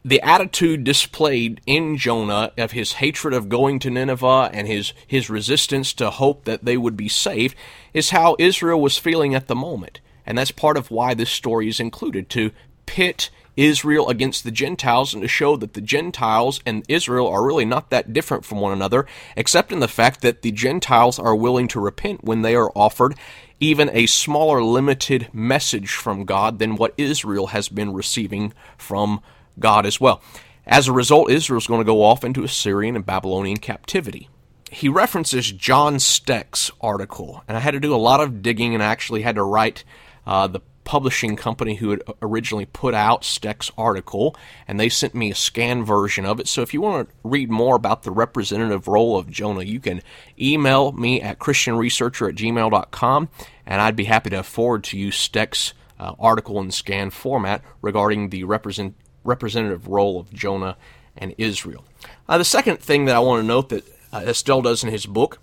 the 0.03 0.21
attitude 0.21 0.83
displayed 0.85 1.61
in 1.67 1.97
Jonah 1.97 2.53
of 2.57 2.71
his 2.71 2.93
hatred 2.93 3.33
of 3.35 3.49
going 3.49 3.79
to 3.79 3.91
Nineveh 3.91 4.49
and 4.51 4.67
his, 4.67 4.93
his 5.05 5.29
resistance 5.29 5.93
to 5.93 6.09
hope 6.09 6.45
that 6.45 6.65
they 6.65 6.75
would 6.75 6.97
be 6.97 7.07
saved 7.07 7.55
is 7.93 8.09
how 8.09 8.35
Israel 8.39 8.81
was 8.81 8.97
feeling 8.97 9.35
at 9.35 9.47
the 9.47 9.53
moment. 9.53 9.99
And 10.25 10.37
that's 10.37 10.51
part 10.51 10.77
of 10.77 10.91
why 10.91 11.13
this 11.13 11.29
story 11.29 11.67
is 11.67 11.79
included 11.79 12.29
to 12.29 12.51
pit 12.85 13.29
Israel 13.57 14.09
against 14.09 14.43
the 14.43 14.51
Gentiles 14.51 15.13
and 15.13 15.21
to 15.21 15.27
show 15.27 15.55
that 15.57 15.73
the 15.73 15.81
Gentiles 15.81 16.61
and 16.65 16.85
Israel 16.87 17.27
are 17.27 17.45
really 17.45 17.65
not 17.65 17.89
that 17.89 18.13
different 18.13 18.45
from 18.45 18.59
one 18.59 18.71
another, 18.71 19.05
except 19.35 19.71
in 19.71 19.79
the 19.79 19.87
fact 19.87 20.21
that 20.21 20.41
the 20.41 20.51
Gentiles 20.51 21.19
are 21.19 21.35
willing 21.35 21.67
to 21.69 21.79
repent 21.79 22.23
when 22.23 22.41
they 22.41 22.55
are 22.55 22.71
offered 22.75 23.15
even 23.59 23.89
a 23.93 24.07
smaller, 24.07 24.63
limited 24.63 25.29
message 25.33 25.91
from 25.91 26.25
God 26.25 26.59
than 26.59 26.75
what 26.75 26.95
Israel 26.97 27.47
has 27.47 27.69
been 27.69 27.93
receiving 27.93 28.53
from 28.77 29.21
God 29.59 29.85
as 29.85 30.01
well. 30.01 30.21
As 30.65 30.87
a 30.87 30.93
result, 30.93 31.29
Israel 31.29 31.59
is 31.59 31.67
going 31.67 31.81
to 31.81 31.85
go 31.85 32.03
off 32.03 32.23
into 32.23 32.43
Assyrian 32.43 32.95
and 32.95 33.05
Babylonian 33.05 33.57
captivity 33.57 34.29
he 34.73 34.87
references 34.87 35.51
John 35.51 35.99
Steck's 35.99 36.71
article, 36.79 37.43
and 37.45 37.57
I 37.57 37.59
had 37.59 37.71
to 37.71 37.79
do 37.81 37.93
a 37.93 37.97
lot 37.97 38.21
of 38.21 38.41
digging 38.41 38.73
and 38.73 38.81
I 38.81 38.85
actually 38.85 39.21
had 39.21 39.35
to 39.35 39.43
write 39.43 39.83
uh, 40.25 40.47
the 40.47 40.61
publishing 40.83 41.35
company 41.35 41.75
who 41.75 41.91
had 41.91 42.03
originally 42.21 42.65
put 42.65 42.93
out 42.93 43.23
Steck's 43.23 43.71
article, 43.77 44.35
and 44.67 44.79
they 44.79 44.89
sent 44.89 45.15
me 45.15 45.31
a 45.31 45.35
scan 45.35 45.85
version 45.85 46.25
of 46.25 46.39
it. 46.39 46.47
So 46.47 46.61
if 46.61 46.73
you 46.73 46.81
want 46.81 47.07
to 47.07 47.15
read 47.23 47.49
more 47.49 47.75
about 47.75 48.03
the 48.03 48.11
representative 48.11 48.87
role 48.87 49.17
of 49.17 49.29
Jonah, 49.29 49.63
you 49.63 49.79
can 49.79 50.01
email 50.39 50.91
me 50.91 51.21
at 51.21 51.39
christianresearcher 51.39 52.29
at 52.29 52.35
gmail.com, 52.35 53.29
and 53.65 53.81
I'd 53.81 53.95
be 53.95 54.05
happy 54.05 54.31
to 54.31 54.43
forward 54.43 54.83
to 54.85 54.97
you 54.97 55.11
Steck's 55.11 55.73
uh, 55.99 56.13
article 56.19 56.59
in 56.59 56.71
scan 56.71 57.11
format 57.11 57.63
regarding 57.81 58.29
the 58.29 58.43
represent, 58.43 58.95
representative 59.23 59.87
role 59.87 60.19
of 60.19 60.33
Jonah 60.33 60.75
and 61.15 61.35
Israel. 61.37 61.85
Uh, 62.27 62.37
the 62.37 62.45
second 62.45 62.79
thing 62.79 63.05
that 63.05 63.15
I 63.15 63.19
want 63.19 63.41
to 63.41 63.47
note 63.47 63.69
that 63.69 63.87
uh, 64.11 64.23
Estelle 64.27 64.61
does 64.61 64.83
in 64.83 64.89
his 64.89 65.05
book 65.05 65.39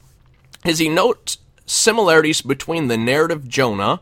is 0.65 0.79
he 0.79 0.89
notes 0.89 1.39
similarities 1.65 2.43
between 2.43 2.89
the 2.89 2.97
narrative 2.97 3.47
Jonah 3.47 4.01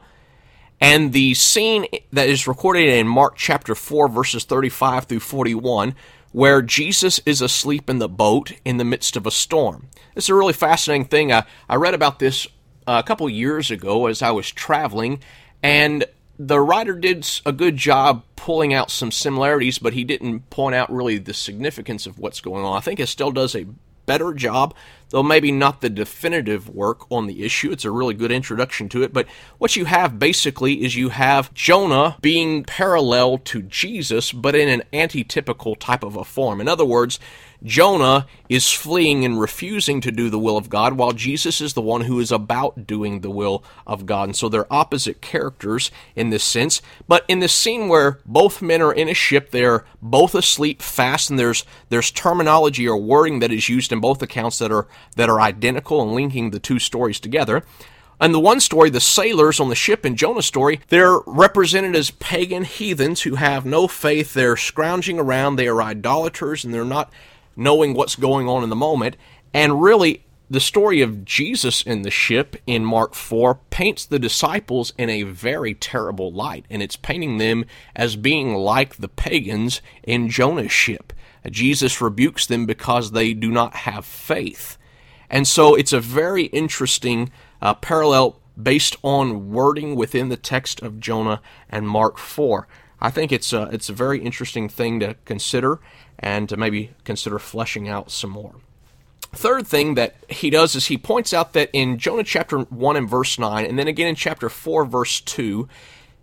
and 0.80 1.12
the 1.12 1.34
scene 1.34 1.86
that 2.12 2.28
is 2.28 2.46
recorded 2.46 2.88
in 2.88 3.08
Mark 3.08 3.36
chapter 3.36 3.74
4, 3.74 4.08
verses 4.08 4.44
35 4.44 5.04
through 5.04 5.20
41, 5.20 5.94
where 6.32 6.60
Jesus 6.60 7.18
is 7.24 7.40
asleep 7.40 7.88
in 7.88 7.98
the 7.98 8.08
boat 8.08 8.52
in 8.64 8.76
the 8.76 8.84
midst 8.84 9.16
of 9.16 9.26
a 9.26 9.30
storm. 9.30 9.88
It's 10.14 10.28
a 10.28 10.34
really 10.34 10.52
fascinating 10.52 11.06
thing. 11.06 11.32
I, 11.32 11.44
I 11.68 11.76
read 11.76 11.94
about 11.94 12.18
this 12.18 12.46
uh, 12.86 13.00
a 13.02 13.06
couple 13.06 13.28
years 13.30 13.70
ago 13.70 14.06
as 14.06 14.20
I 14.20 14.32
was 14.32 14.50
traveling, 14.50 15.20
and 15.62 16.04
the 16.38 16.60
writer 16.60 16.94
did 16.94 17.26
a 17.46 17.52
good 17.52 17.78
job 17.78 18.24
pulling 18.36 18.74
out 18.74 18.90
some 18.90 19.10
similarities, 19.10 19.78
but 19.78 19.94
he 19.94 20.04
didn't 20.04 20.50
point 20.50 20.74
out 20.74 20.92
really 20.92 21.16
the 21.16 21.32
significance 21.32 22.06
of 22.06 22.18
what's 22.18 22.40
going 22.42 22.64
on. 22.64 22.76
I 22.76 22.80
think 22.80 23.00
Estelle 23.00 23.32
does 23.32 23.56
a 23.56 23.66
better 24.04 24.34
job 24.34 24.74
though 25.10 25.22
maybe 25.22 25.52
not 25.52 25.80
the 25.80 25.90
definitive 25.90 26.68
work 26.68 27.10
on 27.10 27.26
the 27.26 27.44
issue. 27.44 27.70
It's 27.70 27.84
a 27.84 27.90
really 27.90 28.14
good 28.14 28.32
introduction 28.32 28.88
to 28.90 29.02
it. 29.02 29.12
But 29.12 29.26
what 29.58 29.76
you 29.76 29.84
have 29.84 30.18
basically 30.18 30.84
is 30.84 30.96
you 30.96 31.10
have 31.10 31.54
Jonah 31.54 32.16
being 32.20 32.64
parallel 32.64 33.38
to 33.38 33.62
Jesus, 33.62 34.32
but 34.32 34.54
in 34.54 34.68
an 34.68 34.82
antitypical 34.92 35.76
type 35.78 36.02
of 36.02 36.16
a 36.16 36.24
form. 36.24 36.60
In 36.60 36.68
other 36.68 36.84
words, 36.84 37.18
Jonah 37.64 38.26
is 38.48 38.70
fleeing 38.70 39.24
and 39.24 39.40
refusing 39.40 40.00
to 40.02 40.12
do 40.12 40.28
the 40.28 40.38
will 40.38 40.56
of 40.56 40.68
God, 40.68 40.94
while 40.94 41.12
Jesus 41.12 41.60
is 41.60 41.72
the 41.72 41.80
one 41.80 42.02
who 42.02 42.20
is 42.20 42.30
about 42.30 42.86
doing 42.86 43.20
the 43.20 43.30
will 43.30 43.64
of 43.86 44.06
God. 44.06 44.28
And 44.28 44.36
so 44.36 44.48
they're 44.48 44.72
opposite 44.72 45.20
characters 45.20 45.90
in 46.14 46.30
this 46.30 46.44
sense. 46.44 46.82
But 47.08 47.24
in 47.28 47.40
this 47.40 47.54
scene 47.54 47.88
where 47.88 48.20
both 48.26 48.62
men 48.62 48.82
are 48.82 48.92
in 48.92 49.08
a 49.08 49.14
ship, 49.14 49.50
they're 49.50 49.84
both 50.02 50.34
asleep 50.34 50.82
fast, 50.82 51.30
and 51.30 51.38
there's 51.38 51.64
there's 51.88 52.10
terminology 52.10 52.86
or 52.86 52.96
wording 52.96 53.40
that 53.40 53.52
is 53.52 53.68
used 53.68 53.92
in 53.92 54.00
both 54.00 54.22
accounts 54.22 54.58
that 54.58 54.72
are 54.72 54.86
that 55.16 55.28
are 55.28 55.40
identical 55.40 56.02
and 56.02 56.12
linking 56.12 56.50
the 56.50 56.60
two 56.60 56.78
stories 56.78 57.20
together. 57.20 57.62
And 58.18 58.32
the 58.32 58.40
one 58.40 58.60
story, 58.60 58.88
the 58.88 59.00
sailors 59.00 59.60
on 59.60 59.68
the 59.68 59.74
ship 59.74 60.06
in 60.06 60.16
Jonah's 60.16 60.46
story, 60.46 60.80
they're 60.88 61.18
represented 61.26 61.94
as 61.94 62.10
pagan 62.12 62.64
heathens 62.64 63.22
who 63.22 63.34
have 63.34 63.66
no 63.66 63.86
faith. 63.86 64.32
They're 64.32 64.56
scrounging 64.56 65.18
around. 65.18 65.56
They 65.56 65.68
are 65.68 65.82
idolaters, 65.82 66.64
and 66.64 66.72
they're 66.72 66.84
not 66.84 67.12
knowing 67.56 67.92
what's 67.92 68.16
going 68.16 68.48
on 68.48 68.62
in 68.62 68.70
the 68.70 68.76
moment. 68.76 69.16
And 69.52 69.82
really, 69.82 70.24
the 70.48 70.60
story 70.60 71.02
of 71.02 71.24
Jesus 71.24 71.82
in 71.82 72.02
the 72.02 72.10
ship 72.10 72.56
in 72.66 72.84
Mark 72.84 73.14
4 73.14 73.56
paints 73.68 74.06
the 74.06 74.18
disciples 74.18 74.92
in 74.96 75.10
a 75.10 75.24
very 75.24 75.74
terrible 75.74 76.32
light, 76.32 76.64
and 76.70 76.82
it's 76.82 76.96
painting 76.96 77.38
them 77.38 77.64
as 77.94 78.16
being 78.16 78.54
like 78.54 78.96
the 78.96 79.08
pagans 79.08 79.82
in 80.04 80.30
Jonah's 80.30 80.72
ship. 80.72 81.12
Jesus 81.50 82.00
rebukes 82.00 82.46
them 82.46 82.64
because 82.64 83.10
they 83.10 83.34
do 83.34 83.50
not 83.50 83.74
have 83.74 84.04
faith. 84.04 84.78
And 85.30 85.46
so 85.46 85.74
it's 85.74 85.92
a 85.92 86.00
very 86.00 86.44
interesting 86.44 87.30
uh, 87.60 87.74
parallel 87.74 88.40
based 88.60 88.96
on 89.02 89.50
wording 89.50 89.96
within 89.96 90.28
the 90.28 90.36
text 90.36 90.80
of 90.80 91.00
Jonah 91.00 91.40
and 91.68 91.88
Mark 91.88 92.18
4. 92.18 92.66
I 93.00 93.10
think 93.10 93.32
it's 93.32 93.52
a, 93.52 93.64
it's 93.72 93.88
a 93.88 93.92
very 93.92 94.20
interesting 94.20 94.68
thing 94.68 95.00
to 95.00 95.14
consider 95.24 95.80
and 96.18 96.48
to 96.48 96.56
maybe 96.56 96.92
consider 97.04 97.38
fleshing 97.38 97.88
out 97.88 98.10
some 98.10 98.30
more. 98.30 98.54
Third 99.32 99.66
thing 99.66 99.96
that 99.96 100.16
he 100.30 100.48
does 100.48 100.74
is 100.74 100.86
he 100.86 100.96
points 100.96 101.34
out 101.34 101.52
that 101.52 101.68
in 101.74 101.98
Jonah 101.98 102.24
chapter 102.24 102.58
1 102.58 102.96
and 102.96 103.08
verse 103.08 103.38
9, 103.38 103.66
and 103.66 103.78
then 103.78 103.88
again 103.88 104.06
in 104.06 104.14
chapter 104.14 104.48
4, 104.48 104.86
verse 104.86 105.20
2, 105.20 105.68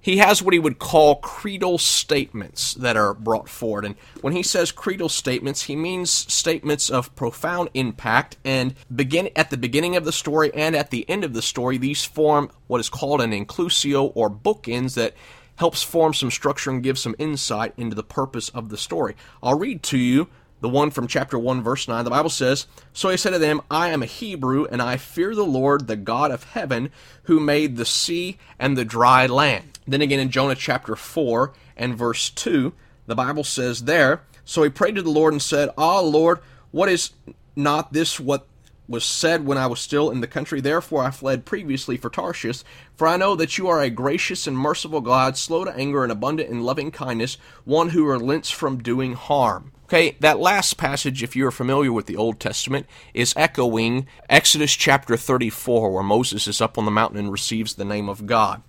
he 0.03 0.17
has 0.17 0.43
what 0.43 0.53
he 0.53 0.59
would 0.59 0.79
call 0.79 1.15
creedal 1.15 1.77
statements 1.77 2.73
that 2.73 2.97
are 2.97 3.13
brought 3.13 3.47
forward. 3.47 3.85
And 3.85 3.95
when 4.19 4.33
he 4.33 4.43
says 4.43 4.71
creedal 4.71 5.07
statements, 5.07 5.63
he 5.63 5.77
means 5.77 6.11
statements 6.11 6.89
of 6.89 7.15
profound 7.15 7.69
impact. 7.73 8.35
And 8.43 8.75
begin 8.93 9.29
at 9.33 9.49
the 9.49 9.57
beginning 9.57 9.95
of 9.95 10.03
the 10.03 10.11
story 10.11 10.51
and 10.53 10.75
at 10.75 10.91
the 10.91 11.09
end 11.09 11.23
of 11.23 11.33
the 11.33 11.41
story, 11.41 11.77
these 11.77 12.03
form 12.03 12.51
what 12.67 12.81
is 12.81 12.89
called 12.89 13.21
an 13.21 13.31
inclusio 13.31 14.11
or 14.13 14.29
bookends 14.29 14.95
that 14.95 15.13
helps 15.55 15.83
form 15.83 16.13
some 16.13 16.31
structure 16.31 16.69
and 16.69 16.83
give 16.83 16.99
some 16.99 17.15
insight 17.17 17.73
into 17.77 17.95
the 17.95 18.03
purpose 18.03 18.49
of 18.49 18.67
the 18.67 18.77
story. 18.77 19.15
I'll 19.41 19.57
read 19.57 19.83
to 19.83 19.97
you 19.97 20.27
the 20.63 20.69
one 20.69 20.89
from 20.91 21.07
chapter 21.07 21.37
1, 21.37 21.61
verse 21.61 21.89
9. 21.89 22.05
The 22.05 22.09
Bible 22.09 22.29
says, 22.29 22.67
So 22.93 23.09
he 23.09 23.17
said 23.17 23.31
to 23.31 23.37
them, 23.37 23.59
I 23.69 23.89
am 23.89 24.01
a 24.01 24.05
Hebrew, 24.05 24.65
and 24.71 24.81
I 24.81 24.95
fear 24.95 25.35
the 25.35 25.43
Lord, 25.43 25.87
the 25.87 25.97
God 25.97 26.31
of 26.31 26.45
heaven, 26.45 26.89
who 27.23 27.41
made 27.41 27.75
the 27.75 27.83
sea 27.83 28.37
and 28.57 28.77
the 28.77 28.85
dry 28.85 29.25
land. 29.25 29.77
Then 29.85 30.01
again 30.01 30.21
in 30.21 30.29
Jonah 30.29 30.55
chapter 30.55 30.95
4 30.95 31.51
and 31.75 31.97
verse 31.97 32.29
2, 32.29 32.71
the 33.07 33.15
Bible 33.15 33.43
says 33.43 33.83
there, 33.83 34.21
So 34.45 34.63
he 34.63 34.69
prayed 34.69 34.95
to 34.95 35.01
the 35.01 35.09
Lord 35.09 35.33
and 35.33 35.41
said, 35.41 35.69
Ah, 35.77 35.99
Lord, 35.99 36.39
what 36.71 36.87
is 36.87 37.11
not 37.57 37.91
this 37.91 38.17
what 38.17 38.47
was 38.93 39.03
said 39.03 39.45
when 39.45 39.57
I 39.57 39.65
was 39.65 39.81
still 39.81 40.11
in 40.11 40.21
the 40.21 40.27
country. 40.27 40.61
Therefore 40.61 41.03
I 41.03 41.09
fled 41.09 41.45
previously 41.45 41.97
for 41.97 42.11
Tarshish. 42.11 42.63
For 42.95 43.07
I 43.07 43.17
know 43.17 43.35
that 43.35 43.57
you 43.57 43.67
are 43.67 43.81
a 43.81 43.89
gracious 43.89 44.45
and 44.45 44.55
merciful 44.55 45.01
God, 45.01 45.35
slow 45.35 45.65
to 45.65 45.75
anger 45.75 46.03
and 46.03 46.11
abundant 46.11 46.49
in 46.49 46.61
loving 46.61 46.91
kindness, 46.91 47.37
one 47.65 47.89
who 47.89 48.05
relents 48.05 48.51
from 48.51 48.83
doing 48.83 49.13
harm. 49.13 49.71
Okay, 49.85 50.15
that 50.19 50.39
last 50.39 50.77
passage, 50.77 51.23
if 51.23 51.35
you're 51.35 51.49
familiar 51.49 51.91
with 51.91 52.05
the 52.05 52.15
Old 52.15 52.39
Testament, 52.39 52.85
is 53.15 53.33
echoing 53.35 54.07
Exodus 54.29 54.73
chapter 54.73 55.17
34, 55.17 55.91
where 55.91 56.03
Moses 56.03 56.47
is 56.47 56.61
up 56.61 56.77
on 56.77 56.85
the 56.85 56.91
mountain 56.91 57.17
and 57.17 57.31
receives 57.31 57.73
the 57.73 57.85
name 57.85 58.07
of 58.07 58.27
God. 58.27 58.61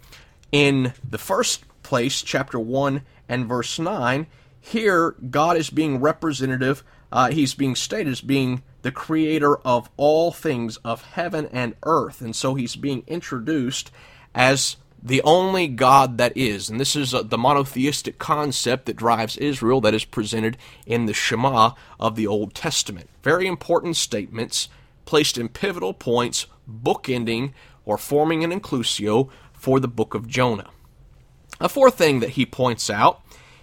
In 0.53 0.95
the 1.09 1.19
first 1.19 1.65
place, 1.83 2.23
chapter 2.23 2.59
1 2.59 3.03
and 3.29 3.47
verse 3.47 3.79
9, 3.79 4.27
here 4.59 5.15
God 5.31 5.59
is 5.59 5.69
being 5.69 6.01
representative, 6.01 6.83
uh, 7.15 7.31
he's 7.31 7.55
being 7.55 7.77
stated 7.77 8.11
as 8.11 8.21
being 8.21 8.63
the 8.83 8.91
creator 8.91 9.57
of 9.59 9.89
all 9.97 10.33
things 10.33 10.77
of 10.79 11.03
heaven 11.13 11.49
and 11.53 11.77
earth. 11.85 12.21
And 12.21 12.35
so 12.35 12.57
he's 12.57 12.75
being 12.75 13.05
introduced 13.07 13.93
as 14.35 14.77
the 15.01 15.23
only 15.23 15.69
God 15.69 16.19
that 16.19 16.37
is. 16.37 16.69
And 16.69 16.81
this 16.81 16.97
is 16.97 17.15
uh, 17.15 17.23
the 17.23 17.39
monotheistic 17.39 18.19
concept 18.19 18.87
that 18.87 18.97
drives 18.97 19.37
Israel 19.37 19.81
that 19.83 19.95
is 19.95 20.05
presented 20.05 20.57
in 20.87 21.07
the 21.07 21.15
Shema 21.15 21.75
of 22.01 22.17
the 22.17 22.27
Old 22.27 22.53
Testament. 22.53 23.09
Very 23.23 23.47
important 23.47 23.97
statements 23.97 24.69
placed 25.05 25.39
in 25.39 25.51
pivotal 25.51 25.95
points, 25.95 26.47
bookending 26.69 27.53
or 27.85 27.97
forming 27.97 28.43
an 28.43 28.51
inclusio 28.51 29.31
for 29.53 29.79
the 29.79 29.87
book 29.87 30.15
of 30.15 30.27
Jonah. 30.27 30.71
A 31.61 31.69
fourth 31.69 31.97
thing 31.97 32.19
that 32.19 32.31
he 32.31 32.45
points 32.45 32.91
out 32.91 33.21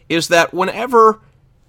is 0.07 0.29
that 0.29 0.53
whenever, 0.53 1.19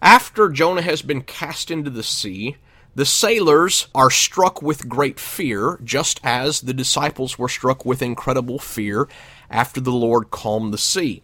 after 0.02 0.48
Jonah 0.48 0.82
has 0.82 1.00
been 1.00 1.22
cast 1.22 1.70
into 1.70 1.88
the 1.88 2.02
sea, 2.02 2.56
the 2.94 3.06
sailors 3.06 3.86
are 3.94 4.10
struck 4.10 4.60
with 4.60 4.88
great 4.88 5.18
fear, 5.18 5.78
just 5.82 6.20
as 6.24 6.60
the 6.60 6.74
disciples 6.74 7.38
were 7.38 7.48
struck 7.48 7.86
with 7.86 8.02
incredible 8.02 8.58
fear 8.58 9.08
after 9.48 9.80
the 9.80 9.92
Lord 9.92 10.30
calmed 10.30 10.74
the 10.74 10.78
sea. 10.78 11.22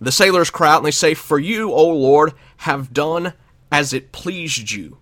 The 0.00 0.12
sailors 0.12 0.50
cry 0.50 0.72
out 0.72 0.78
and 0.78 0.86
they 0.86 0.90
say, 0.90 1.14
For 1.14 1.38
you, 1.38 1.70
O 1.72 1.88
Lord, 1.88 2.34
have 2.58 2.92
done 2.92 3.32
as 3.72 3.92
it 3.92 4.12
pleased 4.12 4.72
you. 4.72 4.98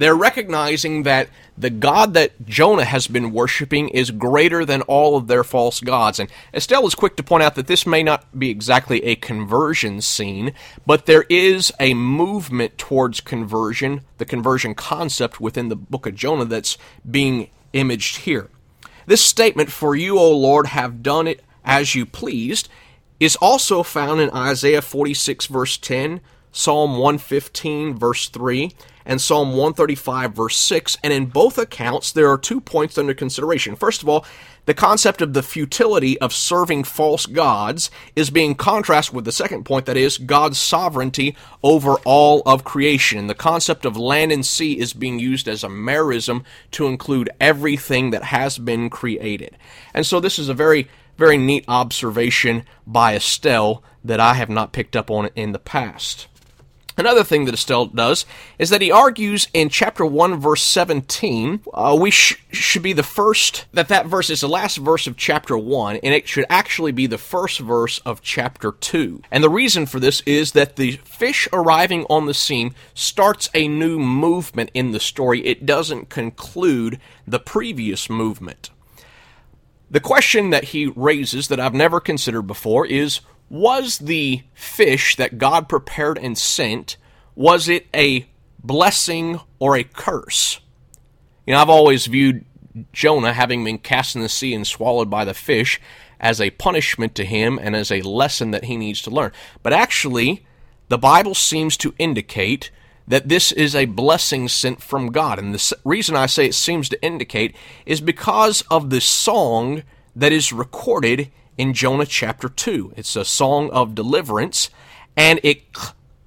They're 0.00 0.16
recognizing 0.16 1.02
that 1.02 1.28
the 1.58 1.68
God 1.68 2.14
that 2.14 2.46
Jonah 2.46 2.86
has 2.86 3.06
been 3.06 3.32
worshiping 3.32 3.90
is 3.90 4.10
greater 4.10 4.64
than 4.64 4.80
all 4.80 5.14
of 5.14 5.26
their 5.26 5.44
false 5.44 5.80
gods. 5.80 6.18
And 6.18 6.30
Estelle 6.54 6.86
is 6.86 6.94
quick 6.94 7.16
to 7.16 7.22
point 7.22 7.42
out 7.42 7.54
that 7.56 7.66
this 7.66 7.86
may 7.86 8.02
not 8.02 8.38
be 8.38 8.48
exactly 8.48 9.04
a 9.04 9.14
conversion 9.14 10.00
scene, 10.00 10.54
but 10.86 11.04
there 11.04 11.26
is 11.28 11.70
a 11.78 11.92
movement 11.92 12.78
towards 12.78 13.20
conversion, 13.20 14.00
the 14.16 14.24
conversion 14.24 14.74
concept 14.74 15.38
within 15.38 15.68
the 15.68 15.76
book 15.76 16.06
of 16.06 16.14
Jonah 16.14 16.46
that's 16.46 16.78
being 17.08 17.50
imaged 17.74 18.20
here. 18.20 18.48
This 19.04 19.22
statement, 19.22 19.70
For 19.70 19.94
you, 19.94 20.18
O 20.18 20.34
Lord, 20.34 20.68
have 20.68 21.02
done 21.02 21.26
it 21.26 21.42
as 21.62 21.94
you 21.94 22.06
pleased, 22.06 22.70
is 23.20 23.36
also 23.36 23.82
found 23.82 24.22
in 24.22 24.30
Isaiah 24.30 24.80
46, 24.80 25.44
verse 25.44 25.76
10, 25.76 26.22
Psalm 26.52 26.92
115, 26.92 27.98
verse 27.98 28.30
3, 28.30 28.72
and 29.10 29.20
Psalm 29.20 29.48
135, 29.50 30.34
verse 30.34 30.56
6. 30.56 30.96
And 31.02 31.12
in 31.12 31.26
both 31.26 31.58
accounts, 31.58 32.12
there 32.12 32.30
are 32.30 32.38
two 32.38 32.60
points 32.60 32.96
under 32.96 33.12
consideration. 33.12 33.74
First 33.74 34.04
of 34.04 34.08
all, 34.08 34.24
the 34.66 34.72
concept 34.72 35.20
of 35.20 35.32
the 35.32 35.42
futility 35.42 36.16
of 36.20 36.32
serving 36.32 36.84
false 36.84 37.26
gods 37.26 37.90
is 38.14 38.30
being 38.30 38.54
contrasted 38.54 39.16
with 39.16 39.24
the 39.24 39.32
second 39.32 39.64
point, 39.64 39.86
that 39.86 39.96
is, 39.96 40.16
God's 40.16 40.60
sovereignty 40.60 41.36
over 41.64 41.94
all 42.04 42.42
of 42.46 42.62
creation. 42.62 43.26
The 43.26 43.34
concept 43.34 43.84
of 43.84 43.96
land 43.96 44.30
and 44.30 44.46
sea 44.46 44.78
is 44.78 44.92
being 44.92 45.18
used 45.18 45.48
as 45.48 45.64
a 45.64 45.68
merism 45.68 46.44
to 46.70 46.86
include 46.86 47.30
everything 47.40 48.10
that 48.10 48.22
has 48.22 48.58
been 48.58 48.88
created. 48.90 49.58
And 49.92 50.06
so 50.06 50.20
this 50.20 50.38
is 50.38 50.48
a 50.48 50.54
very, 50.54 50.88
very 51.18 51.36
neat 51.36 51.64
observation 51.66 52.64
by 52.86 53.16
Estelle 53.16 53.82
that 54.04 54.20
I 54.20 54.34
have 54.34 54.50
not 54.50 54.72
picked 54.72 54.94
up 54.94 55.10
on 55.10 55.30
in 55.34 55.50
the 55.50 55.58
past. 55.58 56.28
Another 57.00 57.24
thing 57.24 57.46
that 57.46 57.54
Estelle 57.54 57.86
does 57.86 58.26
is 58.58 58.68
that 58.68 58.82
he 58.82 58.92
argues 58.92 59.48
in 59.54 59.70
chapter 59.70 60.04
1, 60.04 60.38
verse 60.38 60.62
17, 60.62 61.62
uh, 61.72 61.96
we 61.98 62.10
sh- 62.10 62.36
should 62.52 62.82
be 62.82 62.92
the 62.92 63.02
first, 63.02 63.64
that 63.72 63.88
that 63.88 64.04
verse 64.04 64.28
is 64.28 64.42
the 64.42 64.48
last 64.50 64.76
verse 64.76 65.06
of 65.06 65.16
chapter 65.16 65.56
1, 65.56 65.96
and 65.96 66.12
it 66.12 66.28
should 66.28 66.44
actually 66.50 66.92
be 66.92 67.06
the 67.06 67.16
first 67.16 67.58
verse 67.58 68.00
of 68.00 68.20
chapter 68.20 68.72
2. 68.72 69.22
And 69.30 69.42
the 69.42 69.48
reason 69.48 69.86
for 69.86 69.98
this 69.98 70.20
is 70.26 70.52
that 70.52 70.76
the 70.76 70.98
fish 71.04 71.48
arriving 71.54 72.04
on 72.10 72.26
the 72.26 72.34
scene 72.34 72.74
starts 72.92 73.48
a 73.54 73.66
new 73.66 73.98
movement 73.98 74.70
in 74.74 74.90
the 74.90 75.00
story, 75.00 75.40
it 75.46 75.64
doesn't 75.64 76.10
conclude 76.10 77.00
the 77.26 77.40
previous 77.40 78.10
movement. 78.10 78.68
The 79.90 80.00
question 80.00 80.50
that 80.50 80.64
he 80.64 80.92
raises 80.94 81.48
that 81.48 81.58
I've 81.58 81.72
never 81.72 81.98
considered 81.98 82.42
before 82.42 82.84
is 82.84 83.22
was 83.50 83.98
the 83.98 84.42
fish 84.54 85.16
that 85.16 85.36
God 85.36 85.68
prepared 85.68 86.16
and 86.16 86.38
sent, 86.38 86.96
was 87.34 87.68
it 87.68 87.88
a 87.94 88.26
blessing 88.62 89.40
or 89.58 89.76
a 89.76 89.84
curse? 89.84 90.60
You 91.46 91.54
know, 91.54 91.60
I've 91.60 91.68
always 91.68 92.06
viewed 92.06 92.44
Jonah 92.92 93.32
having 93.32 93.64
been 93.64 93.78
cast 93.78 94.14
in 94.14 94.22
the 94.22 94.28
sea 94.28 94.54
and 94.54 94.66
swallowed 94.66 95.10
by 95.10 95.24
the 95.24 95.34
fish 95.34 95.80
as 96.20 96.40
a 96.40 96.50
punishment 96.50 97.14
to 97.16 97.24
him 97.24 97.58
and 97.60 97.74
as 97.74 97.90
a 97.90 98.02
lesson 98.02 98.52
that 98.52 98.64
he 98.64 98.76
needs 98.76 99.02
to 99.02 99.10
learn. 99.10 99.32
But 99.62 99.72
actually, 99.72 100.46
the 100.88 100.98
Bible 100.98 101.34
seems 101.34 101.76
to 101.78 101.94
indicate 101.98 102.70
that 103.08 103.28
this 103.28 103.50
is 103.50 103.74
a 103.74 103.86
blessing 103.86 104.46
sent 104.46 104.80
from 104.80 105.10
God. 105.10 105.40
And 105.40 105.52
the 105.52 105.76
reason 105.84 106.14
I 106.14 106.26
say 106.26 106.46
it 106.46 106.54
seems 106.54 106.88
to 106.90 107.02
indicate 107.02 107.56
is 107.84 108.00
because 108.00 108.62
of 108.70 108.90
the 108.90 109.00
song 109.00 109.82
that 110.14 110.30
is 110.30 110.52
recorded 110.52 111.32
in 111.60 111.74
Jonah 111.74 112.06
chapter 112.06 112.48
2. 112.48 112.94
It's 112.96 113.14
a 113.16 113.24
song 113.24 113.68
of 113.68 113.94
deliverance, 113.94 114.70
and 115.14 115.38
it 115.42 115.64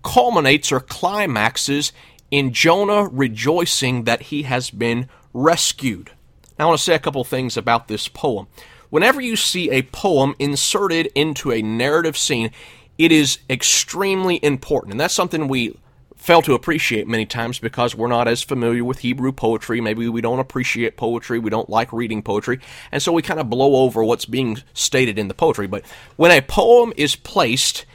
culminates 0.04 0.72
or 0.72 0.80
climaxes 0.80 1.92
in 2.30 2.54
Jonah 2.54 3.10
rejoicing 3.12 4.04
that 4.04 4.24
he 4.24 4.44
has 4.44 4.70
been 4.70 5.10
rescued. 5.34 6.12
Now, 6.60 6.66
I 6.66 6.68
want 6.68 6.78
to 6.78 6.84
say 6.84 6.94
a 6.94 7.00
couple 7.00 7.24
things 7.24 7.58
about 7.58 7.88
this 7.88 8.08
poem. 8.08 8.46
Whenever 8.92 9.20
you 9.22 9.36
see 9.36 9.72
a 9.72 9.82
poem 9.82 10.36
inserted 10.38 11.08
into 11.16 11.52
a 11.52 11.64
narrative 11.64 12.16
scene, 12.16 12.52
it 13.00 13.12
is 13.12 13.40
extremely 13.50 14.40
important. 14.44 14.92
And 14.92 15.00
that's 15.00 15.16
something 15.16 15.48
we 15.48 15.76
fail 16.24 16.42
to 16.42 16.54
appreciate 16.54 17.06
many 17.06 17.26
times 17.26 17.60
because 17.60 17.96
we're 17.96 18.08
not 18.08 18.30
as 18.30 18.42
familiar 18.42 18.86
with 18.86 19.00
Hebrew 19.00 19.34
poetry. 19.34 19.82
Maybe 19.82 20.08
we 20.08 20.22
don't 20.22 20.40
appreciate 20.40 20.96
poetry. 20.96 21.38
We 21.38 21.50
don't 21.50 21.70
like 21.70 21.92
reading 21.92 22.24
poetry. 22.24 22.62
And 22.94 23.04
so 23.04 23.12
we 23.12 23.22
kind 23.22 23.42
of 23.42 23.50
blow 23.50 23.84
over 23.84 24.02
what's 24.06 24.24
being 24.26 24.60
stated 24.74 25.20
in 25.20 25.28
the 25.28 25.34
poetry. 25.34 25.68
But 25.68 25.86
when 26.16 26.32
a 26.32 26.42
poem 26.42 26.94
is 26.96 27.18
placed 27.18 27.86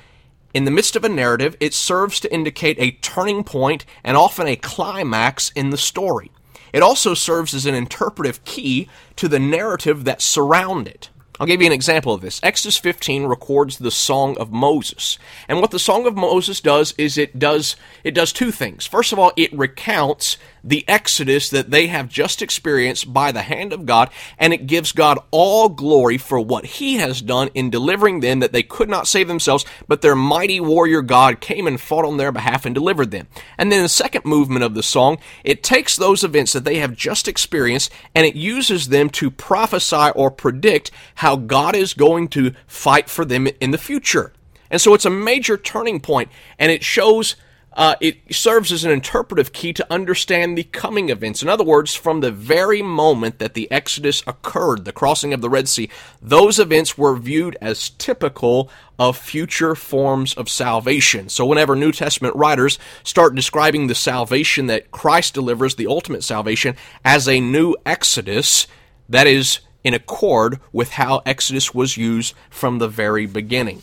in 0.52 0.66
the 0.66 0.70
midst 0.70 0.94
of 0.94 1.04
a 1.04 1.08
narrative, 1.08 1.56
it 1.58 1.72
serves 1.72 2.20
to 2.20 2.32
indicate 2.32 2.78
a 2.78 2.90
turning 3.00 3.44
point 3.44 3.86
and 4.04 4.14
often 4.14 4.46
a 4.46 4.56
climax 4.56 5.50
in 5.52 5.70
the 5.70 5.78
story. 5.78 6.30
It 6.74 6.82
also 6.82 7.14
serves 7.14 7.54
as 7.54 7.64
an 7.64 7.74
interpretive 7.74 8.44
key 8.44 8.90
to 9.16 9.28
the 9.28 9.38
narrative 9.38 10.04
that 10.04 10.20
surround 10.20 10.86
it. 10.86 11.08
I'll 11.40 11.46
give 11.46 11.60
you 11.60 11.66
an 11.66 11.72
example 11.72 12.12
of 12.12 12.20
this. 12.20 12.40
Exodus 12.42 12.76
15 12.78 13.26
records 13.26 13.78
the 13.78 13.90
Song 13.90 14.36
of 14.38 14.50
Moses. 14.50 15.18
And 15.48 15.60
what 15.60 15.70
the 15.70 15.78
Song 15.78 16.06
of 16.06 16.16
Moses 16.16 16.60
does 16.60 16.94
is 16.98 17.16
it 17.16 17.38
does 17.38 17.76
it 18.02 18.12
does 18.12 18.32
two 18.32 18.50
things. 18.50 18.86
First 18.86 19.12
of 19.12 19.18
all, 19.18 19.32
it 19.36 19.52
recounts 19.52 20.36
the 20.62 20.84
exodus 20.88 21.48
that 21.50 21.70
they 21.70 21.86
have 21.86 22.08
just 22.08 22.42
experienced 22.42 23.12
by 23.12 23.32
the 23.32 23.42
hand 23.42 23.72
of 23.72 23.86
God, 23.86 24.10
and 24.38 24.52
it 24.52 24.66
gives 24.66 24.92
God 24.92 25.18
all 25.30 25.68
glory 25.68 26.18
for 26.18 26.40
what 26.40 26.66
he 26.66 26.96
has 26.96 27.22
done 27.22 27.48
in 27.54 27.70
delivering 27.70 28.20
them 28.20 28.40
that 28.40 28.52
they 28.52 28.62
could 28.62 28.88
not 28.88 29.08
save 29.08 29.28
themselves, 29.28 29.64
but 29.86 30.02
their 30.02 30.16
mighty 30.16 30.60
warrior 30.60 31.02
God 31.02 31.40
came 31.40 31.66
and 31.66 31.80
fought 31.80 32.04
on 32.04 32.16
their 32.16 32.32
behalf 32.32 32.64
and 32.66 32.74
delivered 32.74 33.10
them. 33.10 33.26
And 33.56 33.70
then 33.70 33.82
the 33.82 33.88
second 33.88 34.24
movement 34.24 34.64
of 34.64 34.74
the 34.74 34.82
song, 34.82 35.18
it 35.44 35.62
takes 35.62 35.96
those 35.96 36.24
events 36.24 36.52
that 36.52 36.64
they 36.64 36.78
have 36.78 36.96
just 36.96 37.28
experienced 37.28 37.92
and 38.14 38.26
it 38.26 38.36
uses 38.36 38.88
them 38.88 39.10
to 39.10 39.30
prophesy 39.30 40.10
or 40.14 40.30
predict 40.30 40.90
how 41.16 41.36
God 41.36 41.74
is 41.74 41.94
going 41.94 42.28
to 42.28 42.52
fight 42.66 43.08
for 43.08 43.24
them 43.24 43.48
in 43.60 43.70
the 43.70 43.78
future. 43.78 44.32
And 44.70 44.80
so 44.80 44.94
it's 44.94 45.06
a 45.06 45.10
major 45.10 45.56
turning 45.56 45.98
point, 46.00 46.30
and 46.58 46.70
it 46.70 46.84
shows, 46.84 47.36
uh, 47.78 47.94
it 48.00 48.18
serves 48.34 48.72
as 48.72 48.82
an 48.82 48.90
interpretive 48.90 49.52
key 49.52 49.72
to 49.72 49.86
understand 49.88 50.58
the 50.58 50.64
coming 50.64 51.10
events. 51.10 51.44
In 51.44 51.48
other 51.48 51.62
words, 51.62 51.94
from 51.94 52.20
the 52.20 52.32
very 52.32 52.82
moment 52.82 53.38
that 53.38 53.54
the 53.54 53.70
Exodus 53.70 54.20
occurred, 54.26 54.84
the 54.84 54.92
crossing 54.92 55.32
of 55.32 55.42
the 55.42 55.48
Red 55.48 55.68
Sea, 55.68 55.88
those 56.20 56.58
events 56.58 56.98
were 56.98 57.16
viewed 57.16 57.56
as 57.60 57.90
typical 57.90 58.68
of 58.98 59.16
future 59.16 59.76
forms 59.76 60.34
of 60.34 60.48
salvation. 60.48 61.28
So 61.28 61.46
whenever 61.46 61.76
New 61.76 61.92
Testament 61.92 62.34
writers 62.34 62.80
start 63.04 63.36
describing 63.36 63.86
the 63.86 63.94
salvation 63.94 64.66
that 64.66 64.90
Christ 64.90 65.34
delivers, 65.34 65.76
the 65.76 65.86
ultimate 65.86 66.24
salvation, 66.24 66.74
as 67.04 67.28
a 67.28 67.40
new 67.40 67.76
Exodus, 67.86 68.66
that 69.08 69.28
is 69.28 69.60
in 69.84 69.94
accord 69.94 70.58
with 70.72 70.90
how 70.90 71.22
Exodus 71.24 71.72
was 71.72 71.96
used 71.96 72.34
from 72.50 72.80
the 72.80 72.88
very 72.88 73.26
beginning. 73.26 73.82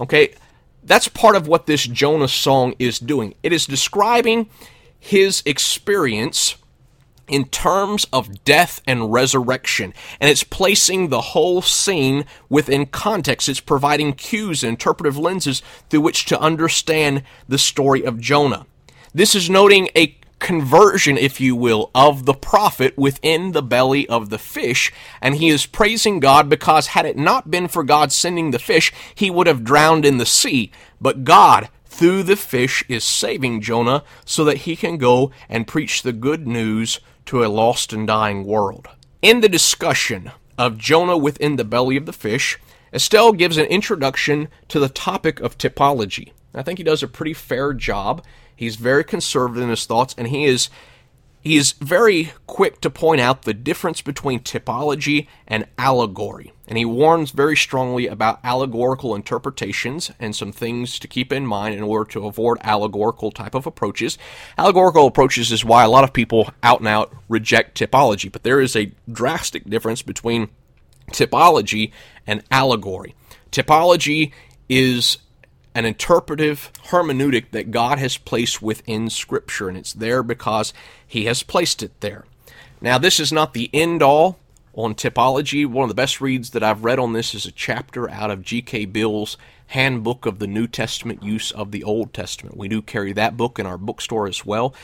Okay, 0.00 0.34
that's 0.82 1.08
part 1.08 1.36
of 1.36 1.46
what 1.46 1.66
this 1.66 1.84
Jonah 1.84 2.28
song 2.28 2.74
is 2.78 2.98
doing. 2.98 3.34
It 3.42 3.52
is 3.52 3.66
describing 3.66 4.48
his 4.98 5.42
experience 5.46 6.56
in 7.28 7.44
terms 7.46 8.06
of 8.12 8.44
death 8.44 8.82
and 8.86 9.12
resurrection. 9.12 9.94
And 10.20 10.28
it's 10.28 10.44
placing 10.44 11.08
the 11.08 11.20
whole 11.20 11.62
scene 11.62 12.24
within 12.48 12.86
context. 12.86 13.48
It's 13.48 13.60
providing 13.60 14.12
cues 14.12 14.62
and 14.62 14.70
interpretive 14.70 15.16
lenses 15.16 15.62
through 15.88 16.02
which 16.02 16.24
to 16.26 16.40
understand 16.40 17.22
the 17.48 17.58
story 17.58 18.04
of 18.04 18.20
Jonah. 18.20 18.66
This 19.14 19.34
is 19.34 19.48
noting 19.48 19.88
a 19.96 20.16
conversion, 20.42 21.16
if 21.16 21.40
you 21.40 21.56
will, 21.56 21.90
of 21.94 22.26
the 22.26 22.34
prophet 22.34 22.98
within 22.98 23.52
the 23.52 23.62
belly 23.62 24.06
of 24.08 24.28
the 24.28 24.38
fish. 24.38 24.92
And 25.22 25.36
he 25.36 25.48
is 25.48 25.64
praising 25.64 26.20
God 26.20 26.48
because 26.48 26.88
had 26.88 27.06
it 27.06 27.16
not 27.16 27.50
been 27.50 27.68
for 27.68 27.84
God 27.84 28.12
sending 28.12 28.50
the 28.50 28.58
fish, 28.58 28.92
he 29.14 29.30
would 29.30 29.46
have 29.46 29.64
drowned 29.64 30.04
in 30.04 30.18
the 30.18 30.26
sea. 30.26 30.70
But 31.00 31.24
God, 31.24 31.70
through 31.86 32.24
the 32.24 32.36
fish, 32.36 32.84
is 32.88 33.04
saving 33.04 33.60
Jonah 33.62 34.02
so 34.24 34.44
that 34.44 34.58
he 34.58 34.76
can 34.76 34.98
go 34.98 35.30
and 35.48 35.66
preach 35.66 36.02
the 36.02 36.12
good 36.12 36.46
news 36.46 37.00
to 37.26 37.44
a 37.44 37.46
lost 37.46 37.92
and 37.92 38.06
dying 38.06 38.44
world. 38.44 38.88
In 39.22 39.40
the 39.40 39.48
discussion 39.48 40.32
of 40.58 40.76
Jonah 40.76 41.16
within 41.16 41.54
the 41.54 41.64
belly 41.64 41.96
of 41.96 42.04
the 42.04 42.12
fish, 42.12 42.58
Estelle 42.92 43.32
gives 43.32 43.56
an 43.56 43.66
introduction 43.66 44.48
to 44.68 44.80
the 44.80 44.88
topic 44.88 45.38
of 45.40 45.56
typology. 45.56 46.32
I 46.52 46.62
think 46.62 46.78
he 46.78 46.84
does 46.84 47.02
a 47.02 47.08
pretty 47.08 47.32
fair 47.32 47.72
job 47.72 48.24
He's 48.62 48.76
very 48.76 49.02
conservative 49.02 49.64
in 49.64 49.70
his 49.70 49.86
thoughts, 49.86 50.14
and 50.16 50.28
he 50.28 50.44
is 50.44 50.70
he 51.40 51.56
is 51.56 51.72
very 51.72 52.30
quick 52.46 52.80
to 52.82 52.90
point 52.90 53.20
out 53.20 53.42
the 53.42 53.54
difference 53.54 54.00
between 54.00 54.38
typology 54.38 55.26
and 55.48 55.66
allegory. 55.76 56.52
And 56.68 56.78
he 56.78 56.84
warns 56.84 57.32
very 57.32 57.56
strongly 57.56 58.06
about 58.06 58.38
allegorical 58.44 59.16
interpretations 59.16 60.12
and 60.20 60.36
some 60.36 60.52
things 60.52 61.00
to 61.00 61.08
keep 61.08 61.32
in 61.32 61.44
mind 61.44 61.74
in 61.74 61.82
order 61.82 62.08
to 62.12 62.24
avoid 62.28 62.58
allegorical 62.60 63.32
type 63.32 63.56
of 63.56 63.66
approaches. 63.66 64.16
Allegorical 64.56 65.08
approaches 65.08 65.50
is 65.50 65.64
why 65.64 65.82
a 65.82 65.90
lot 65.90 66.04
of 66.04 66.12
people 66.12 66.48
out 66.62 66.78
and 66.78 66.86
out 66.86 67.12
reject 67.28 67.76
typology, 67.76 68.30
but 68.30 68.44
there 68.44 68.60
is 68.60 68.76
a 68.76 68.92
drastic 69.10 69.68
difference 69.68 70.02
between 70.02 70.48
typology 71.10 71.90
and 72.28 72.44
allegory. 72.52 73.16
Typology 73.50 74.30
is 74.68 75.18
an 75.74 75.84
interpretive 75.84 76.70
hermeneutic 76.88 77.50
that 77.50 77.70
God 77.70 77.98
has 77.98 78.16
placed 78.16 78.60
within 78.60 79.08
Scripture, 79.08 79.68
and 79.68 79.78
it's 79.78 79.92
there 79.92 80.22
because 80.22 80.72
He 81.06 81.24
has 81.24 81.42
placed 81.42 81.82
it 81.82 82.00
there. 82.00 82.24
Now, 82.80 82.98
this 82.98 83.20
is 83.20 83.32
not 83.32 83.54
the 83.54 83.70
end 83.72 84.02
all 84.02 84.38
on 84.74 84.94
typology. 84.94 85.66
One 85.66 85.84
of 85.84 85.88
the 85.88 85.94
best 85.94 86.20
reads 86.20 86.50
that 86.50 86.62
I've 86.62 86.84
read 86.84 86.98
on 86.98 87.12
this 87.12 87.34
is 87.34 87.46
a 87.46 87.52
chapter 87.52 88.10
out 88.10 88.30
of 88.30 88.42
G.K. 88.42 88.86
Beale's 88.86 89.36
Handbook 89.68 90.26
of 90.26 90.38
the 90.38 90.46
New 90.46 90.66
Testament 90.66 91.22
Use 91.22 91.50
of 91.52 91.70
the 91.70 91.84
Old 91.84 92.12
Testament. 92.12 92.56
We 92.56 92.68
do 92.68 92.82
carry 92.82 93.12
that 93.14 93.36
book 93.36 93.58
in 93.58 93.66
our 93.66 93.78
bookstore 93.78 94.26
as 94.26 94.44
well. 94.44 94.74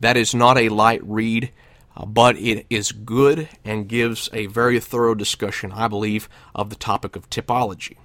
That 0.00 0.16
is 0.16 0.34
not 0.34 0.58
a 0.58 0.68
light 0.68 1.00
read, 1.02 1.50
uh, 1.96 2.06
but 2.06 2.36
it 2.36 2.66
is 2.68 2.92
good 2.92 3.48
and 3.64 3.88
gives 3.88 4.28
a 4.32 4.46
very 4.46 4.78
thorough 4.78 5.14
discussion, 5.14 5.72
I 5.72 5.88
believe, 5.88 6.28
of 6.54 6.70
the 6.70 6.76
topic 6.76 7.16
of 7.16 7.30
typology. 7.30 7.96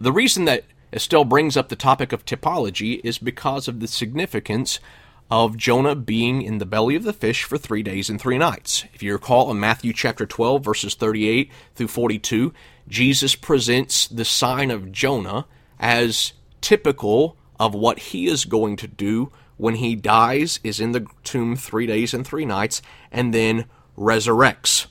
The 0.00 0.12
reason 0.12 0.46
that 0.46 0.64
Estelle 0.92 1.24
brings 1.24 1.56
up 1.56 1.68
the 1.68 1.76
topic 1.76 2.12
of 2.12 2.24
typology 2.24 3.00
is 3.04 3.18
because 3.18 3.68
of 3.68 3.80
the 3.80 3.86
significance 3.86 4.80
of 5.30 5.56
Jonah 5.56 5.94
being 5.94 6.42
in 6.42 6.58
the 6.58 6.66
belly 6.66 6.96
of 6.96 7.04
the 7.04 7.12
fish 7.12 7.44
for 7.44 7.56
three 7.56 7.84
days 7.84 8.10
and 8.10 8.20
three 8.20 8.38
nights. 8.38 8.84
If 8.92 9.02
you 9.02 9.12
recall 9.12 9.50
in 9.50 9.60
Matthew 9.60 9.92
chapter 9.92 10.26
12, 10.26 10.64
verses 10.64 10.94
38 10.96 11.50
through 11.76 11.88
42, 11.88 12.52
Jesus 12.88 13.36
presents 13.36 14.08
the 14.08 14.24
sign 14.24 14.72
of 14.72 14.90
Jonah 14.90 15.46
as 15.78 16.32
typical 16.60 17.36
of 17.60 17.74
what 17.74 17.98
he 17.98 18.26
is 18.26 18.44
going 18.44 18.74
to 18.76 18.88
do 18.88 19.30
when 19.56 19.76
he 19.76 19.94
dies, 19.94 20.58
is 20.64 20.80
in 20.80 20.92
the 20.92 21.06
tomb 21.22 21.54
three 21.54 21.86
days 21.86 22.12
and 22.12 22.26
three 22.26 22.46
nights, 22.46 22.82
and 23.12 23.32
then 23.32 23.66
resurrects. 23.96 24.86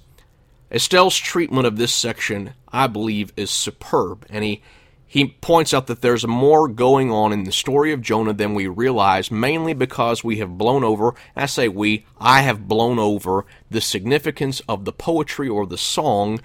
Estelle's 0.71 1.17
treatment 1.17 1.65
of 1.65 1.77
this 1.77 1.93
section, 1.93 2.53
I 2.71 2.85
believe, 2.87 3.33
is 3.35 3.49
superb, 3.49 4.25
and 4.29 4.43
he 4.43 4.61
he 5.11 5.25
points 5.25 5.73
out 5.73 5.87
that 5.87 6.01
there's 6.01 6.27
more 6.27 6.67
going 6.67 7.11
on 7.11 7.33
in 7.33 7.43
the 7.43 7.51
story 7.51 7.91
of 7.91 8.01
Jonah 8.01 8.31
than 8.31 8.53
we 8.53 8.67
realize, 8.67 9.31
mainly 9.31 9.73
because 9.73 10.23
we 10.23 10.37
have 10.37 10.55
blown 10.55 10.83
over, 10.83 11.15
I 11.35 11.47
say 11.47 11.67
we, 11.67 12.05
I 12.19 12.41
have 12.41 12.67
blown 12.67 12.99
over 12.99 13.43
the 13.71 13.81
significance 13.81 14.61
of 14.69 14.85
the 14.85 14.93
poetry 14.93 15.49
or 15.49 15.65
the 15.65 15.79
song 15.79 16.39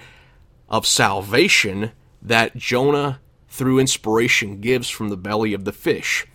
of 0.71 0.87
salvation 0.87 1.93
that 2.23 2.57
Jonah, 2.57 3.21
through 3.51 3.81
inspiration, 3.81 4.63
gives 4.63 4.89
from 4.89 5.11
the 5.11 5.19
belly 5.19 5.53
of 5.53 5.67
the 5.67 5.73
fish. 5.73 6.27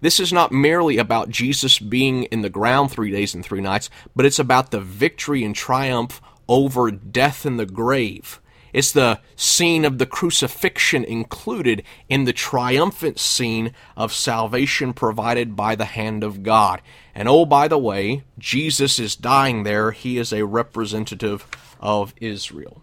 This 0.00 0.20
is 0.20 0.32
not 0.32 0.52
merely 0.52 0.98
about 0.98 1.30
Jesus 1.30 1.80
being 1.80 2.24
in 2.24 2.42
the 2.42 2.48
ground 2.48 2.92
three 2.92 3.10
days 3.10 3.34
and 3.34 3.44
three 3.44 3.60
nights, 3.60 3.90
but 4.14 4.24
it's 4.24 4.38
about 4.38 4.70
the 4.70 4.80
victory 4.80 5.42
and 5.42 5.54
triumph 5.54 6.22
over 6.48 6.92
death 6.92 7.44
and 7.44 7.58
the 7.58 7.66
grave. 7.66 8.40
It's 8.72 8.92
the 8.92 9.20
scene 9.36 9.84
of 9.84 9.98
the 9.98 10.06
crucifixion 10.06 11.04
included 11.04 11.82
in 12.08 12.24
the 12.24 12.32
triumphant 12.32 13.18
scene 13.18 13.72
of 13.96 14.12
salvation 14.12 14.92
provided 14.92 15.54
by 15.54 15.74
the 15.74 15.84
hand 15.84 16.24
of 16.24 16.42
God. 16.42 16.80
And 17.14 17.28
oh, 17.28 17.44
by 17.44 17.68
the 17.68 17.78
way, 17.78 18.24
Jesus 18.38 18.98
is 18.98 19.14
dying 19.14 19.64
there. 19.64 19.90
He 19.90 20.16
is 20.16 20.32
a 20.32 20.46
representative 20.46 21.46
of 21.80 22.14
Israel. 22.20 22.82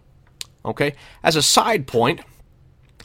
Okay? 0.64 0.94
As 1.22 1.36
a 1.36 1.42
side 1.42 1.86
point, 1.86 2.20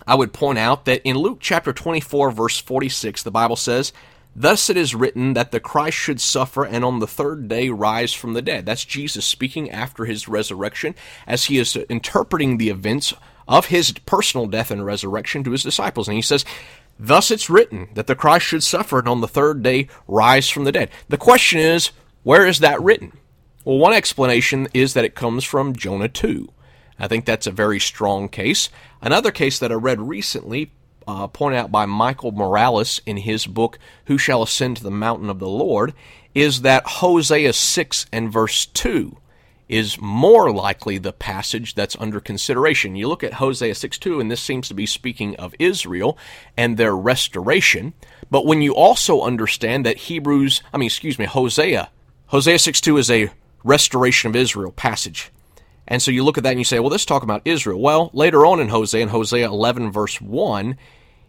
I 0.07 0.15
would 0.15 0.33
point 0.33 0.59
out 0.59 0.85
that 0.85 1.01
in 1.03 1.17
Luke 1.17 1.39
chapter 1.41 1.73
24, 1.73 2.29
verse 2.31 2.59
46, 2.59 3.23
the 3.23 3.31
Bible 3.31 3.55
says, 3.55 3.91
Thus 4.35 4.69
it 4.69 4.75
is 4.75 4.93
written 4.93 5.33
that 5.33 5.51
the 5.51 5.61
Christ 5.61 5.97
should 5.97 6.19
suffer 6.19 6.65
and 6.65 6.83
on 6.83 6.99
the 6.99 7.07
third 7.07 7.47
day 7.47 7.69
rise 7.69 8.13
from 8.13 8.33
the 8.33 8.41
dead. 8.41 8.65
That's 8.65 8.83
Jesus 8.83 9.25
speaking 9.25 9.71
after 9.71 10.03
his 10.03 10.27
resurrection 10.27 10.93
as 11.25 11.45
he 11.45 11.57
is 11.57 11.75
interpreting 11.89 12.57
the 12.57 12.69
events 12.69 13.13
of 13.47 13.67
his 13.67 13.93
personal 14.05 14.47
death 14.47 14.71
and 14.71 14.85
resurrection 14.85 15.43
to 15.45 15.51
his 15.51 15.63
disciples. 15.63 16.09
And 16.09 16.15
he 16.15 16.21
says, 16.21 16.43
Thus 16.99 17.31
it's 17.31 17.49
written 17.49 17.87
that 17.93 18.07
the 18.07 18.15
Christ 18.15 18.45
should 18.45 18.63
suffer 18.63 18.99
and 18.99 19.07
on 19.07 19.21
the 19.21 19.27
third 19.27 19.63
day 19.63 19.87
rise 20.07 20.49
from 20.49 20.65
the 20.65 20.71
dead. 20.71 20.89
The 21.07 21.17
question 21.17 21.59
is, 21.59 21.91
where 22.23 22.45
is 22.45 22.59
that 22.59 22.81
written? 22.81 23.17
Well, 23.63 23.77
one 23.77 23.93
explanation 23.93 24.67
is 24.73 24.93
that 24.93 25.05
it 25.05 25.15
comes 25.15 25.43
from 25.43 25.75
Jonah 25.75 26.09
2. 26.09 26.49
I 26.99 27.07
think 27.07 27.25
that's 27.25 27.47
a 27.47 27.51
very 27.51 27.79
strong 27.79 28.29
case. 28.29 28.69
Another 29.01 29.31
case 29.31 29.59
that 29.59 29.71
I 29.71 29.75
read 29.75 30.01
recently 30.01 30.71
uh, 31.07 31.27
pointed 31.27 31.57
out 31.57 31.71
by 31.71 31.85
Michael 31.85 32.31
Morales 32.31 33.01
in 33.05 33.17
his 33.17 33.45
book, 33.45 33.79
Who 34.05 34.17
Shall 34.17 34.43
Ascend 34.43 34.77
to 34.77 34.83
the 34.83 34.91
Mountain 34.91 35.29
of 35.29 35.39
the 35.39 35.49
Lord, 35.49 35.93
is 36.33 36.61
that 36.61 36.85
Hosea 36.85 37.53
6 37.53 38.05
and 38.11 38.31
verse 38.31 38.65
2 38.65 39.17
is 39.67 39.99
more 39.99 40.51
likely 40.51 40.97
the 40.97 41.13
passage 41.13 41.73
that's 41.73 41.95
under 41.99 42.19
consideration. 42.19 42.95
You 42.95 43.07
look 43.07 43.23
at 43.23 43.35
Hosea 43.35 43.73
6 43.73 43.97
2, 43.97 44.19
and 44.19 44.29
this 44.29 44.41
seems 44.41 44.67
to 44.67 44.73
be 44.73 44.85
speaking 44.85 45.35
of 45.37 45.55
Israel 45.57 46.17
and 46.55 46.77
their 46.77 46.95
restoration. 46.95 47.93
But 48.29 48.45
when 48.45 48.61
you 48.61 48.75
also 48.75 49.21
understand 49.21 49.85
that 49.85 49.97
Hebrews, 49.97 50.61
I 50.73 50.77
mean, 50.77 50.87
excuse 50.87 51.17
me, 51.17 51.25
Hosea, 51.25 51.89
Hosea 52.27 52.59
6 52.59 52.81
2 52.81 52.97
is 52.97 53.09
a 53.09 53.31
restoration 53.63 54.29
of 54.29 54.35
Israel 54.35 54.71
passage. 54.71 55.31
And 55.87 56.01
so 56.01 56.11
you 56.11 56.23
look 56.23 56.37
at 56.37 56.43
that 56.43 56.51
and 56.51 56.59
you 56.59 56.65
say, 56.65 56.79
well, 56.79 56.89
this 56.89 57.05
talk 57.05 57.23
about 57.23 57.43
Israel. 57.45 57.79
Well, 57.79 58.09
later 58.13 58.45
on 58.45 58.59
in 58.59 58.69
Hosea, 58.69 59.03
in 59.03 59.09
Hosea 59.09 59.47
11, 59.47 59.91
verse 59.91 60.19
1, 60.19 60.77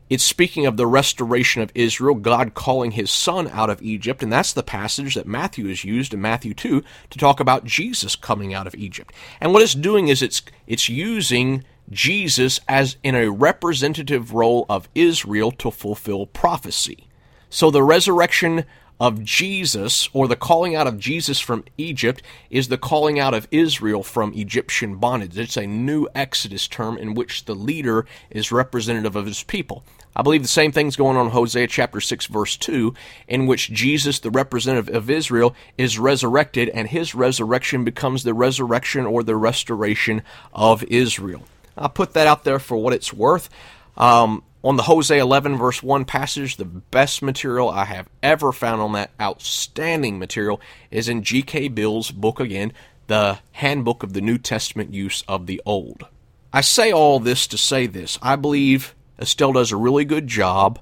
it's 0.09 0.23
speaking 0.23 0.67
of 0.67 0.77
the 0.77 0.87
restoration 0.87 1.63
of 1.63 1.73
Israel, 1.75 2.15
God 2.15 2.55
calling 2.55 2.93
his 2.93 3.11
son 3.11 3.49
out 3.49 3.71
of 3.71 3.83
Egypt, 3.83 4.23
and 4.23 4.33
that's 4.33 4.53
the 4.53 4.63
passage 4.63 5.15
that 5.15 5.27
Matthew 5.27 5.67
has 5.69 5.85
used 5.85 6.15
in 6.15 6.21
Matthew 6.21 6.55
2 6.55 6.83
to 7.11 7.19
talk 7.19 7.41
about 7.41 7.65
Jesus 7.65 8.15
coming 8.15 8.55
out 8.55 8.67
of 8.67 8.75
Egypt. 8.77 9.13
And 9.41 9.53
what 9.53 9.63
it's 9.63 9.75
doing 9.75 10.09
is 10.09 10.23
it's 10.23 10.43
it's 10.67 10.89
using 10.89 11.65
Jesus 11.91 12.61
as 12.69 12.97
in 13.03 13.15
a 13.15 13.31
representative 13.31 14.33
role 14.33 14.67
of 14.69 14.89
Israel 14.95 15.51
to 15.53 15.71
fulfill 15.71 16.27
prophecy. 16.27 17.09
So 17.51 17.71
the 17.71 17.83
resurrection 17.83 18.65
of 18.99 19.23
Jesus, 19.23 20.09
or 20.13 20.27
the 20.27 20.37
calling 20.37 20.75
out 20.75 20.87
of 20.87 20.99
Jesus 20.99 21.39
from 21.39 21.65
Egypt, 21.77 22.23
is 22.49 22.69
the 22.69 22.79
calling 22.79 23.19
out 23.19 23.35
of 23.35 23.47
Israel 23.51 24.03
from 24.03 24.33
Egyptian 24.33 24.97
bondage. 24.97 25.39
It's 25.39 25.57
a 25.57 25.67
new 25.67 26.09
Exodus 26.15 26.67
term 26.67 26.97
in 26.97 27.15
which 27.15 27.45
the 27.45 27.55
leader 27.55 28.07
is 28.31 28.51
representative 28.51 29.15
of 29.15 29.27
his 29.27 29.43
people. 29.43 29.85
I 30.17 30.23
believe 30.23 30.41
the 30.41 30.49
same 30.49 30.73
thing's 30.73 30.97
going 30.97 31.19
on 31.19 31.27
in 31.27 31.33
Hosea 31.33 31.67
chapter 31.67 32.01
6, 32.01 32.27
verse 32.27 32.57
2, 32.57 32.95
in 33.29 33.47
which 33.47 33.71
Jesus, 33.71 34.19
the 34.19 34.31
representative 34.31 34.95
of 34.95 35.11
Israel, 35.11 35.55
is 35.77 35.99
resurrected, 35.99 36.71
and 36.71 36.89
his 36.89 37.15
resurrection 37.15 37.85
becomes 37.85 38.23
the 38.23 38.33
resurrection 38.33 39.05
or 39.05 39.23
the 39.23 39.37
restoration 39.37 40.23
of 40.55 40.83
Israel. 40.85 41.43
I'll 41.77 41.91
put 41.91 42.15
that 42.15 42.27
out 42.27 42.45
there 42.45 42.59
for 42.59 42.79
what 42.79 42.95
it's 42.95 43.13
worth. 43.13 43.51
Um, 43.99 44.43
on 44.65 44.77
the 44.77 44.85
Hosea 44.85 45.23
11, 45.23 45.59
verse 45.59 45.83
1 45.83 46.07
passage, 46.07 46.57
the 46.57 46.65
best 46.65 47.21
material 47.21 47.69
I 47.69 47.85
have 47.85 48.09
ever 48.23 48.53
found 48.53 48.81
on 48.81 48.95
that 48.95 49.11
outstanding 49.21 50.19
material 50.19 50.63
is 50.91 51.11
in 51.11 51.25
G.K. 51.25 51.69
Beale's 51.69 52.11
book 52.11 52.41
again, 52.41 52.73
The 53.07 53.39
Handbook 53.53 54.03
of 54.03 54.15
the 54.15 54.23
New 54.23 54.39
Testament 54.39 54.95
Use 54.95 55.23
of 55.29 55.47
the 55.47 55.61
Old. 55.67 56.07
I 56.55 56.63
say 56.63 56.91
all 56.91 57.21
this 57.21 57.47
to 57.49 57.59
say 57.59 57.87
this. 57.87 58.19
I 58.23 58.35
believe 58.35 58.96
Estelle 59.19 59.53
does 59.53 59.73
a 59.73 59.77
really 59.77 60.05
good 60.05 60.27
job 60.27 60.79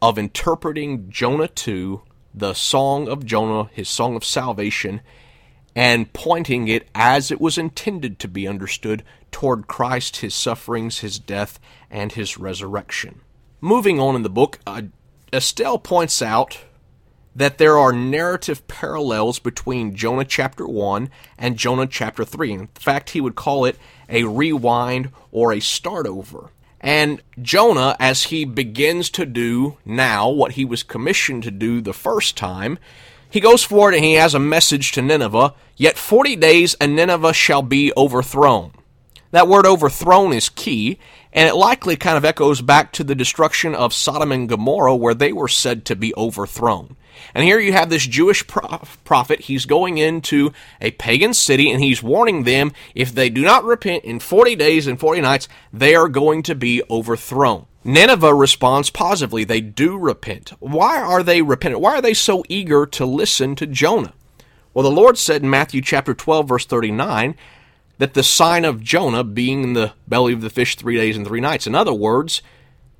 of 0.00 0.18
interpreting 0.18 1.10
Jonah 1.10 1.48
2, 1.48 2.02
the 2.32 2.54
Song 2.54 3.08
of 3.08 3.24
Jonah, 3.24 3.68
his 3.72 3.88
song 3.88 4.16
of 4.16 4.24
salvation, 4.24 5.00
and 5.74 6.12
pointing 6.12 6.68
it 6.68 6.88
as 6.94 7.30
it 7.30 7.40
was 7.40 7.58
intended 7.58 8.18
to 8.20 8.28
be 8.28 8.46
understood 8.46 9.02
toward 9.32 9.66
Christ, 9.66 10.18
his 10.18 10.34
sufferings, 10.34 11.00
his 11.00 11.18
death, 11.18 11.58
and 11.90 12.12
his 12.12 12.38
resurrection. 12.38 13.22
Moving 13.60 13.98
on 13.98 14.14
in 14.14 14.22
the 14.22 14.30
book, 14.30 14.60
uh, 14.66 14.82
Estelle 15.32 15.78
points 15.78 16.22
out 16.22 16.58
that 17.34 17.58
there 17.58 17.76
are 17.76 17.92
narrative 17.92 18.66
parallels 18.68 19.40
between 19.40 19.96
Jonah 19.96 20.24
chapter 20.24 20.68
1 20.68 21.10
and 21.36 21.56
Jonah 21.56 21.88
chapter 21.88 22.24
3. 22.24 22.52
In 22.52 22.66
fact, 22.76 23.10
he 23.10 23.20
would 23.20 23.34
call 23.34 23.64
it 23.64 23.76
a 24.08 24.22
rewind 24.24 25.10
or 25.32 25.52
a 25.52 25.60
start 25.60 26.06
over. 26.06 26.50
And 26.84 27.20
Jonah, 27.42 27.96
as 27.98 28.24
he 28.24 28.44
begins 28.44 29.10
to 29.10 29.26
do 29.26 29.78
now 29.84 30.28
what 30.28 30.52
he 30.52 30.64
was 30.64 30.84
commissioned 30.84 31.42
to 31.42 31.50
do 31.50 31.80
the 31.80 31.92
first 31.92 32.36
time, 32.36 32.78
he 33.28 33.40
goes 33.40 33.64
forward 33.64 33.94
and 33.94 34.04
he 34.04 34.14
has 34.14 34.34
a 34.34 34.38
message 34.38 34.92
to 34.92 35.02
Nineveh 35.02 35.54
Yet 35.76 35.98
40 35.98 36.36
days 36.36 36.74
and 36.74 36.94
Nineveh 36.94 37.32
shall 37.32 37.62
be 37.62 37.92
overthrown. 37.96 38.72
That 39.32 39.48
word 39.48 39.66
overthrown 39.66 40.32
is 40.32 40.48
key, 40.48 40.98
and 41.34 41.48
it 41.48 41.54
likely 41.54 41.96
kind 41.96 42.16
of 42.16 42.24
echoes 42.24 42.62
back 42.62 42.92
to 42.92 43.04
the 43.04 43.14
destruction 43.14 43.74
of 43.74 43.92
Sodom 43.92 44.30
and 44.30 44.48
Gomorrah, 44.48 44.94
where 44.94 45.14
they 45.14 45.32
were 45.32 45.48
said 45.48 45.84
to 45.86 45.96
be 45.96 46.14
overthrown. 46.16 46.96
And 47.34 47.44
here 47.44 47.58
you 47.58 47.72
have 47.72 47.90
this 47.90 48.06
Jewish 48.06 48.46
prophet. 48.46 49.40
He's 49.40 49.66
going 49.66 49.98
into 49.98 50.52
a 50.80 50.92
pagan 50.92 51.34
city 51.34 51.70
and 51.70 51.82
he's 51.82 52.02
warning 52.02 52.44
them 52.44 52.72
if 52.94 53.12
they 53.12 53.30
do 53.30 53.42
not 53.42 53.64
repent 53.64 54.04
in 54.04 54.20
40 54.20 54.56
days 54.56 54.86
and 54.86 54.98
40 54.98 55.20
nights, 55.20 55.48
they 55.72 55.94
are 55.94 56.08
going 56.08 56.42
to 56.44 56.54
be 56.54 56.82
overthrown. 56.88 57.66
Nineveh 57.84 58.34
responds 58.34 58.90
positively. 58.90 59.44
They 59.44 59.60
do 59.60 59.98
repent. 59.98 60.52
Why 60.58 61.00
are 61.00 61.22
they 61.22 61.42
repentant? 61.42 61.82
Why 61.82 61.96
are 61.96 62.02
they 62.02 62.14
so 62.14 62.42
eager 62.48 62.86
to 62.86 63.04
listen 63.04 63.54
to 63.56 63.66
Jonah? 63.66 64.14
Well, 64.72 64.84
the 64.84 64.90
Lord 64.90 65.18
said 65.18 65.42
in 65.42 65.50
Matthew 65.50 65.82
chapter 65.82 66.14
12, 66.14 66.48
verse 66.48 66.66
39, 66.66 67.36
that 67.98 68.14
the 68.14 68.22
sign 68.22 68.64
of 68.64 68.82
Jonah 68.82 69.24
being 69.24 69.62
in 69.62 69.72
the 69.74 69.92
belly 70.08 70.32
of 70.32 70.40
the 70.40 70.50
fish 70.50 70.76
three 70.76 70.96
days 70.96 71.16
and 71.16 71.26
three 71.26 71.40
nights. 71.40 71.66
In 71.66 71.74
other 71.74 71.94
words, 71.94 72.42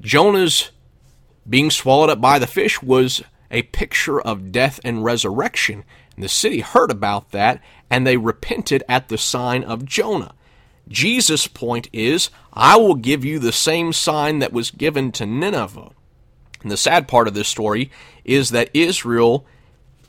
Jonah's 0.00 0.70
being 1.48 1.70
swallowed 1.70 2.11
up 2.11 2.20
by 2.20 2.38
the 2.38 2.46
fish 2.46 2.83
was 2.83 3.22
a 3.50 3.62
picture 3.62 4.20
of 4.20 4.52
death 4.52 4.80
and 4.85 5.04
resurrection. 5.04 5.85
And 6.14 6.24
the 6.24 6.28
city 6.28 6.61
heard 6.61 6.90
about 6.90 7.33
that 7.33 7.61
and 7.90 8.07
they 8.07 8.16
repented 8.16 8.83
at 8.88 9.09
the 9.09 9.18
sign 9.18 9.64
of 9.64 9.85
Jonah. 9.85 10.35
Jesus' 10.88 11.46
point 11.46 11.88
is, 11.92 12.30
I 12.52 12.76
will 12.76 12.94
give 12.94 13.24
you 13.24 13.38
the 13.38 13.52
same 13.52 13.92
sign 13.92 14.38
that 14.40 14.52
was 14.52 14.70
given 14.70 15.12
to 15.12 15.26
Nineveh. 15.26 15.90
And 16.62 16.70
the 16.70 16.76
sad 16.76 17.09
part 17.09 17.28
of 17.28 17.35
this 17.35 17.48
story 17.48 17.90
is 18.24 18.50
that 18.50 18.70
Israel, 18.74 19.46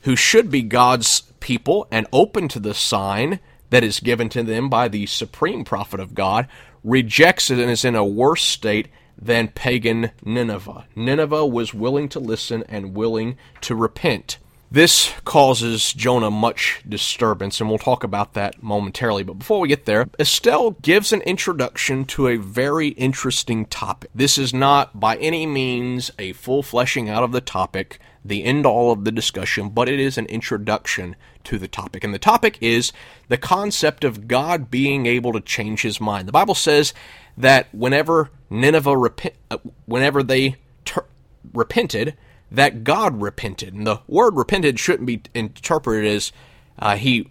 who 0.02 0.16
should 0.16 0.50
be 0.50 0.62
God's 0.62 1.22
people 1.40 1.86
and 1.90 2.06
open 2.12 2.48
to 2.48 2.60
the 2.60 2.74
sign, 2.74 3.40
that 3.70 3.84
is 3.84 4.00
given 4.00 4.28
to 4.30 4.42
them 4.42 4.68
by 4.68 4.88
the 4.88 5.06
supreme 5.06 5.64
prophet 5.64 6.00
of 6.00 6.14
God 6.14 6.48
rejects 6.84 7.50
it 7.50 7.58
and 7.58 7.70
is 7.70 7.84
in 7.84 7.94
a 7.94 8.04
worse 8.04 8.44
state 8.44 8.88
than 9.20 9.48
pagan 9.48 10.10
Nineveh. 10.24 10.86
Nineveh 10.94 11.46
was 11.46 11.74
willing 11.74 12.08
to 12.10 12.20
listen 12.20 12.64
and 12.68 12.94
willing 12.94 13.36
to 13.62 13.74
repent. 13.74 14.38
This 14.70 15.12
causes 15.24 15.92
Jonah 15.92 16.30
much 16.30 16.82
disturbance, 16.88 17.60
and 17.60 17.68
we'll 17.68 17.78
talk 17.78 18.02
about 18.02 18.34
that 18.34 18.62
momentarily. 18.62 19.22
But 19.22 19.38
before 19.38 19.60
we 19.60 19.68
get 19.68 19.84
there, 19.84 20.08
Estelle 20.18 20.72
gives 20.72 21.12
an 21.12 21.22
introduction 21.22 22.04
to 22.06 22.28
a 22.28 22.36
very 22.36 22.88
interesting 22.88 23.66
topic. 23.66 24.10
This 24.14 24.38
is 24.38 24.52
not 24.52 24.98
by 24.98 25.16
any 25.16 25.46
means 25.46 26.10
a 26.18 26.32
full 26.32 26.64
fleshing 26.64 27.08
out 27.08 27.22
of 27.22 27.30
the 27.30 27.40
topic, 27.40 28.00
the 28.28 28.44
end 28.44 28.66
all 28.66 28.92
of 28.92 29.04
the 29.04 29.12
discussion, 29.12 29.68
but 29.70 29.88
it 29.88 30.00
is 30.00 30.18
an 30.18 30.26
introduction 30.26 31.16
to 31.44 31.58
the 31.58 31.68
topic. 31.68 32.04
And 32.04 32.12
the 32.12 32.18
topic 32.18 32.58
is 32.60 32.92
the 33.28 33.36
concept 33.36 34.04
of 34.04 34.28
God 34.28 34.70
being 34.70 35.06
able 35.06 35.32
to 35.32 35.40
change 35.40 35.82
his 35.82 36.00
mind. 36.00 36.28
The 36.28 36.32
Bible 36.32 36.54
says 36.54 36.92
that 37.36 37.72
whenever 37.74 38.30
Nineveh, 38.50 38.96
repent, 38.96 39.34
uh, 39.50 39.58
whenever 39.86 40.22
they 40.22 40.56
ter- 40.84 41.06
repented, 41.52 42.16
that 42.50 42.84
God 42.84 43.20
repented. 43.20 43.74
And 43.74 43.86
the 43.86 44.00
word 44.06 44.36
repented 44.36 44.78
shouldn't 44.78 45.06
be 45.06 45.22
interpreted 45.34 46.10
as 46.10 46.32
uh, 46.78 46.96
he 46.96 47.28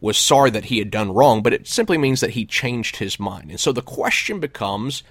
was 0.00 0.16
sorry 0.16 0.50
that 0.50 0.66
he 0.66 0.78
had 0.78 0.90
done 0.90 1.12
wrong, 1.12 1.42
but 1.42 1.52
it 1.52 1.66
simply 1.66 1.98
means 1.98 2.20
that 2.20 2.30
he 2.30 2.44
changed 2.44 2.96
his 2.96 3.18
mind. 3.18 3.50
And 3.50 3.58
so 3.58 3.72
the 3.72 3.82
question 3.82 4.40
becomes 4.40 5.02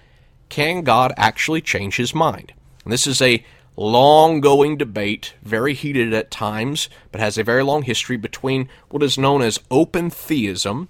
can 0.50 0.84
God 0.84 1.12
actually 1.18 1.62
change 1.62 1.98
his 1.98 2.16
mind? 2.16 2.54
And 2.86 2.94
this 2.94 3.06
is 3.06 3.22
a 3.22 3.44
long 3.78 4.42
going 4.42 4.76
debate, 4.76 5.36
very 5.44 5.74
heated 5.74 6.12
at 6.14 6.32
times, 6.32 6.90
but 7.12 7.22
has 7.22 7.38
a 7.38 7.44
very 7.44 7.64
long 7.64 7.84
history 7.84 8.18
between 8.18 8.68
what 8.90 9.04
is 9.04 9.18
known 9.18 9.42
as 9.42 9.60
open 9.70 10.10
theism 10.10 10.90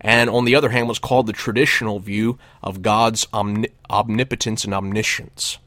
and, 0.00 0.28
on 0.28 0.46
the 0.46 0.56
other 0.56 0.70
hand, 0.70 0.88
what's 0.88 0.98
called 0.98 1.26
the 1.26 1.32
traditional 1.32 2.00
view 2.00 2.38
of 2.62 2.82
God's 2.82 3.26
omnipotence 3.34 4.64
and 4.64 4.74
omniscience. 4.74 5.58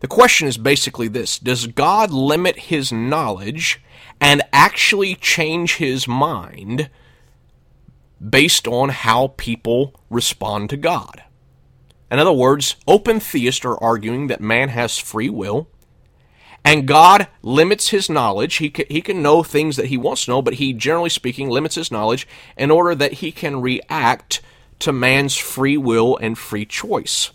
The 0.00 0.06
question 0.06 0.46
is 0.46 0.58
basically 0.58 1.08
this 1.08 1.38
Does 1.38 1.66
God 1.66 2.10
limit 2.10 2.58
his 2.58 2.92
knowledge 2.92 3.82
and 4.20 4.42
actually 4.52 5.14
change 5.14 5.76
his 5.76 6.06
mind 6.06 6.90
based 8.30 8.68
on 8.68 8.90
how 8.90 9.34
people 9.36 9.98
respond 10.10 10.70
to 10.70 10.76
God? 10.76 11.24
In 12.10 12.20
other 12.20 12.32
words, 12.32 12.76
open 12.86 13.18
theists 13.18 13.64
are 13.64 13.82
arguing 13.82 14.28
that 14.28 14.40
man 14.40 14.68
has 14.68 14.96
free 14.96 15.28
will 15.28 15.68
And 16.66 16.88
God 16.88 17.28
limits 17.42 17.90
his 17.90 18.10
knowledge. 18.10 18.56
He 18.56 18.70
can, 18.70 18.86
he 18.90 19.00
can 19.00 19.22
know 19.22 19.44
things 19.44 19.76
that 19.76 19.86
he 19.86 19.96
wants 19.96 20.24
to 20.24 20.32
know, 20.32 20.42
but 20.42 20.54
he, 20.54 20.72
generally 20.72 21.10
speaking, 21.10 21.48
limits 21.48 21.76
his 21.76 21.92
knowledge 21.92 22.26
in 22.56 22.72
order 22.72 22.92
that 22.96 23.14
he 23.14 23.30
can 23.30 23.60
react 23.60 24.40
to 24.80 24.92
man's 24.92 25.36
free 25.36 25.76
will 25.76 26.16
and 26.16 26.36
free 26.36 26.66
choice. 26.66 27.30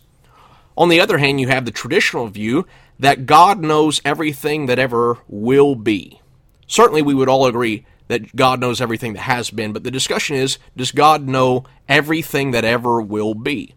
On 0.78 0.90
the 0.90 1.00
other 1.00 1.18
hand, 1.18 1.40
you 1.40 1.48
have 1.48 1.64
the 1.64 1.72
traditional 1.72 2.28
view 2.28 2.68
that 3.00 3.26
God 3.26 3.62
knows 3.62 4.02
everything 4.04 4.66
that 4.66 4.80
ever 4.80 5.18
will 5.30 5.76
be. 5.76 6.20
Certainly, 6.68 7.04
we 7.04 7.14
would 7.14 7.30
all 7.30 7.46
agree 7.46 7.86
that 8.10 8.36
God 8.36 8.60
knows 8.60 8.82
everything 8.82 9.14
that 9.14 9.22
has 9.22 9.50
been, 9.50 9.72
but 9.72 9.86
the 9.86 9.92
discussion 9.92 10.36
is 10.36 10.58
does 10.76 10.92
God 10.92 11.26
know 11.26 11.64
everything 11.88 12.52
that 12.52 12.66
ever 12.66 13.02
will 13.02 13.34
be? 13.34 13.76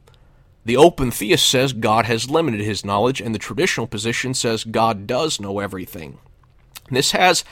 The 0.64 0.77
open 0.77 1.11
theist 1.11 1.48
says 1.48 1.72
God 1.72 2.07
has 2.07 2.31
limited 2.31 2.61
his 2.61 2.85
knowledge, 2.85 3.20
and 3.20 3.35
the 3.35 3.38
traditional 3.38 3.87
position 3.87 4.33
says 4.33 4.64
God 4.64 5.07
does 5.07 5.40
know 5.40 5.59
everything. 5.59 6.18
This 6.90 7.12
has 7.12 7.44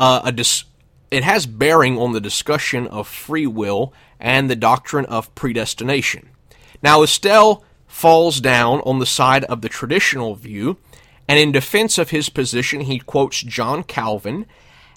uh, 0.00 0.22
a 0.24 0.32
dis- 0.32 0.64
it 1.10 1.24
has 1.24 1.46
bearing 1.46 1.98
on 1.98 2.12
the 2.12 2.20
discussion 2.20 2.86
of 2.86 3.08
free 3.08 3.46
will 3.46 3.92
and 4.20 4.48
the 4.48 4.56
doctrine 4.56 5.06
of 5.06 5.34
predestination. 5.34 6.28
Now, 6.82 7.02
Estelle 7.02 7.64
falls 7.86 8.40
down 8.40 8.80
on 8.80 8.98
the 8.98 9.06
side 9.06 9.44
of 9.44 9.62
the 9.62 9.68
traditional 9.68 10.34
view, 10.34 10.78
and 11.26 11.38
in 11.38 11.52
defense 11.52 11.98
of 11.98 12.10
his 12.10 12.28
position, 12.28 12.82
he 12.82 12.98
quotes 12.98 13.42
John 13.42 13.82
Calvin 13.82 14.46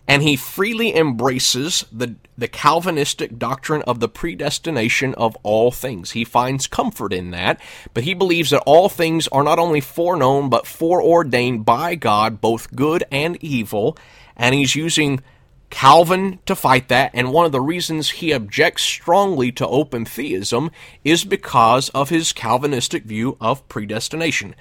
and 0.07 0.23
he 0.23 0.35
freely 0.35 0.95
embraces 0.95 1.85
the, 1.91 2.15
the 2.37 2.47
Calvinistic 2.47 3.37
doctrine 3.37 3.81
of 3.83 3.99
the 3.99 4.09
predestination 4.09 5.13
of 5.15 5.37
all 5.43 5.71
things. 5.71 6.11
He 6.11 6.23
finds 6.23 6.67
comfort 6.67 7.13
in 7.13 7.31
that, 7.31 7.61
but 7.93 8.03
he 8.03 8.13
believes 8.13 8.49
that 8.49 8.63
all 8.65 8.89
things 8.89 9.27
are 9.29 9.43
not 9.43 9.59
only 9.59 9.79
foreknown, 9.79 10.49
but 10.49 10.67
foreordained 10.67 11.65
by 11.65 11.95
God, 11.95 12.41
both 12.41 12.75
good 12.75 13.03
and 13.11 13.41
evil, 13.43 13.97
and 14.35 14.55
he's 14.55 14.75
using 14.75 15.21
Calvin 15.69 16.39
to 16.45 16.55
fight 16.55 16.89
that, 16.89 17.11
and 17.13 17.31
one 17.31 17.45
of 17.45 17.53
the 17.53 17.61
reasons 17.61 18.09
he 18.09 18.33
objects 18.33 18.83
strongly 18.83 19.51
to 19.53 19.67
open 19.67 20.03
theism 20.03 20.69
is 21.03 21.23
because 21.23 21.89
of 21.89 22.09
his 22.09 22.33
Calvinistic 22.33 23.05
view 23.05 23.37
of 23.39 23.67
predestination. 23.69 24.53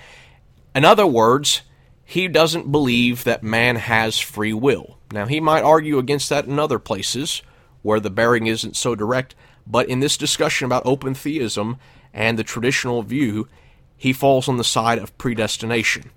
In 0.74 0.84
other 0.84 1.06
words, 1.06 1.62
he 2.04 2.28
doesn't 2.28 2.70
believe 2.70 3.24
that 3.24 3.42
man 3.42 3.76
has 3.76 4.20
free 4.20 4.52
will. 4.52 4.99
Now, 5.12 5.26
he 5.26 5.40
might 5.40 5.62
argue 5.62 5.98
against 5.98 6.28
that 6.28 6.46
in 6.46 6.58
other 6.58 6.78
places 6.78 7.42
where 7.82 8.00
the 8.00 8.10
bearing 8.10 8.46
isn't 8.46 8.76
so 8.76 8.94
direct, 8.94 9.34
but 9.66 9.88
in 9.88 10.00
this 10.00 10.16
discussion 10.16 10.66
about 10.66 10.86
open 10.86 11.14
theism 11.14 11.78
and 12.12 12.38
the 12.38 12.44
traditional 12.44 13.02
view, 13.02 13.48
he 13.96 14.12
falls 14.12 14.48
on 14.48 14.56
the 14.56 14.64
side 14.64 14.98
of 14.98 15.16
predestination. 15.18 16.10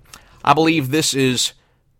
I 0.44 0.54
believe 0.54 0.90
this 0.90 1.14
is 1.14 1.54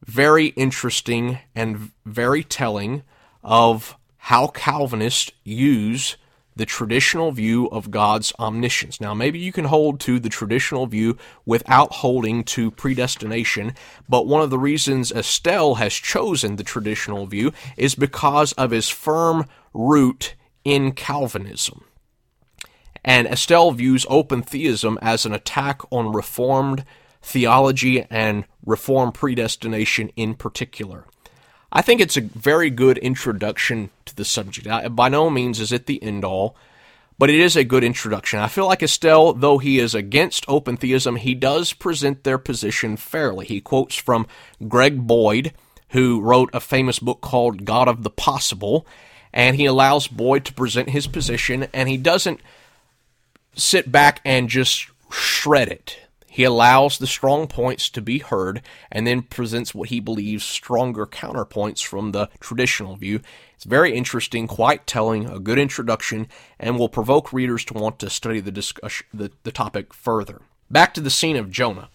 very 0.04 0.48
interesting 0.48 1.38
and 1.54 1.90
very 2.04 2.44
telling 2.44 3.02
of 3.42 3.96
how 4.16 4.48
Calvinists 4.48 5.32
use 5.44 6.16
the 6.56 6.66
traditional 6.66 7.32
view 7.32 7.66
of 7.70 7.90
God's 7.90 8.32
omniscience. 8.38 9.00
Now, 9.00 9.14
maybe 9.14 9.38
you 9.38 9.52
can 9.52 9.66
hold 9.66 10.00
to 10.00 10.20
the 10.20 10.28
traditional 10.28 10.86
view 10.86 11.16
without 11.44 11.92
holding 11.92 12.44
to 12.44 12.70
predestination, 12.70 13.74
but 14.08 14.26
one 14.26 14.42
of 14.42 14.50
the 14.50 14.58
reasons 14.58 15.10
Estelle 15.10 15.76
has 15.76 15.92
chosen 15.94 16.56
the 16.56 16.62
traditional 16.62 17.26
view 17.26 17.52
is 17.76 17.94
because 17.94 18.52
of 18.52 18.70
his 18.70 18.88
firm 18.88 19.46
root 19.72 20.34
in 20.64 20.92
Calvinism. 20.92 21.84
And 23.04 23.26
Estelle 23.26 23.72
views 23.72 24.06
open 24.08 24.42
theism 24.42 24.98
as 25.02 25.26
an 25.26 25.34
attack 25.34 25.82
on 25.90 26.12
Reformed 26.12 26.84
theology 27.20 28.06
and 28.10 28.44
Reformed 28.64 29.14
predestination 29.14 30.10
in 30.16 30.34
particular. 30.34 31.06
I 31.76 31.82
think 31.82 32.00
it's 32.00 32.16
a 32.16 32.20
very 32.20 32.70
good 32.70 32.98
introduction 32.98 33.90
to 34.04 34.14
the 34.14 34.24
subject. 34.24 34.94
by 34.94 35.08
no 35.08 35.28
means 35.28 35.58
is 35.58 35.72
it 35.72 35.86
the 35.86 36.00
end 36.00 36.24
all, 36.24 36.56
but 37.18 37.30
it 37.30 37.40
is 37.40 37.56
a 37.56 37.64
good 37.64 37.82
introduction. 37.82 38.38
I 38.38 38.46
feel 38.46 38.66
like 38.66 38.82
Estelle, 38.82 39.32
though 39.32 39.58
he 39.58 39.80
is 39.80 39.92
against 39.92 40.44
open 40.46 40.76
theism, 40.76 41.16
he 41.16 41.34
does 41.34 41.72
present 41.72 42.22
their 42.22 42.38
position 42.38 42.96
fairly. 42.96 43.44
He 43.46 43.60
quotes 43.60 43.96
from 43.96 44.28
Greg 44.68 45.04
Boyd, 45.04 45.52
who 45.88 46.20
wrote 46.20 46.50
a 46.52 46.60
famous 46.60 47.00
book 47.00 47.20
called 47.20 47.64
God 47.64 47.88
of 47.88 48.04
the 48.04 48.10
Possible, 48.10 48.86
and 49.32 49.56
he 49.56 49.64
allows 49.64 50.06
Boyd 50.06 50.44
to 50.44 50.54
present 50.54 50.90
his 50.90 51.08
position, 51.08 51.66
and 51.72 51.88
he 51.88 51.96
doesn't 51.96 52.40
sit 53.56 53.90
back 53.90 54.20
and 54.24 54.48
just 54.48 54.86
shred 55.10 55.68
it. 55.68 55.98
He 56.34 56.42
allows 56.42 56.98
the 56.98 57.06
strong 57.06 57.46
points 57.46 57.88
to 57.90 58.02
be 58.02 58.18
heard 58.18 58.60
and 58.90 59.06
then 59.06 59.22
presents 59.22 59.72
what 59.72 59.90
he 59.90 60.00
believes 60.00 60.42
stronger 60.42 61.06
counterpoints 61.06 61.80
from 61.80 62.10
the 62.10 62.28
traditional 62.40 62.96
view. 62.96 63.20
It's 63.54 63.62
very 63.62 63.94
interesting, 63.94 64.48
quite 64.48 64.84
telling, 64.84 65.26
a 65.26 65.38
good 65.38 65.60
introduction, 65.60 66.26
and 66.58 66.76
will 66.76 66.88
provoke 66.88 67.32
readers 67.32 67.64
to 67.66 67.74
want 67.74 68.00
to 68.00 68.10
study 68.10 68.40
the, 68.40 68.50
discussion, 68.50 69.06
the, 69.14 69.30
the 69.44 69.52
topic 69.52 69.94
further. 69.94 70.42
Back 70.68 70.92
to 70.94 71.00
the 71.00 71.08
scene 71.08 71.36
of 71.36 71.52
Jonah. 71.52 71.88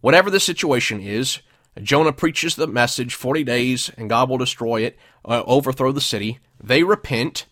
Whatever 0.00 0.30
the 0.30 0.38
situation 0.38 1.00
is, 1.00 1.40
Jonah 1.82 2.12
preaches 2.12 2.54
the 2.54 2.68
message 2.68 3.16
40 3.16 3.42
days 3.42 3.90
and 3.96 4.08
God 4.08 4.30
will 4.30 4.38
destroy 4.38 4.82
it, 4.82 4.96
uh, 5.24 5.42
overthrow 5.48 5.90
the 5.90 6.00
city. 6.00 6.38
They 6.62 6.84
repent, 6.84 7.46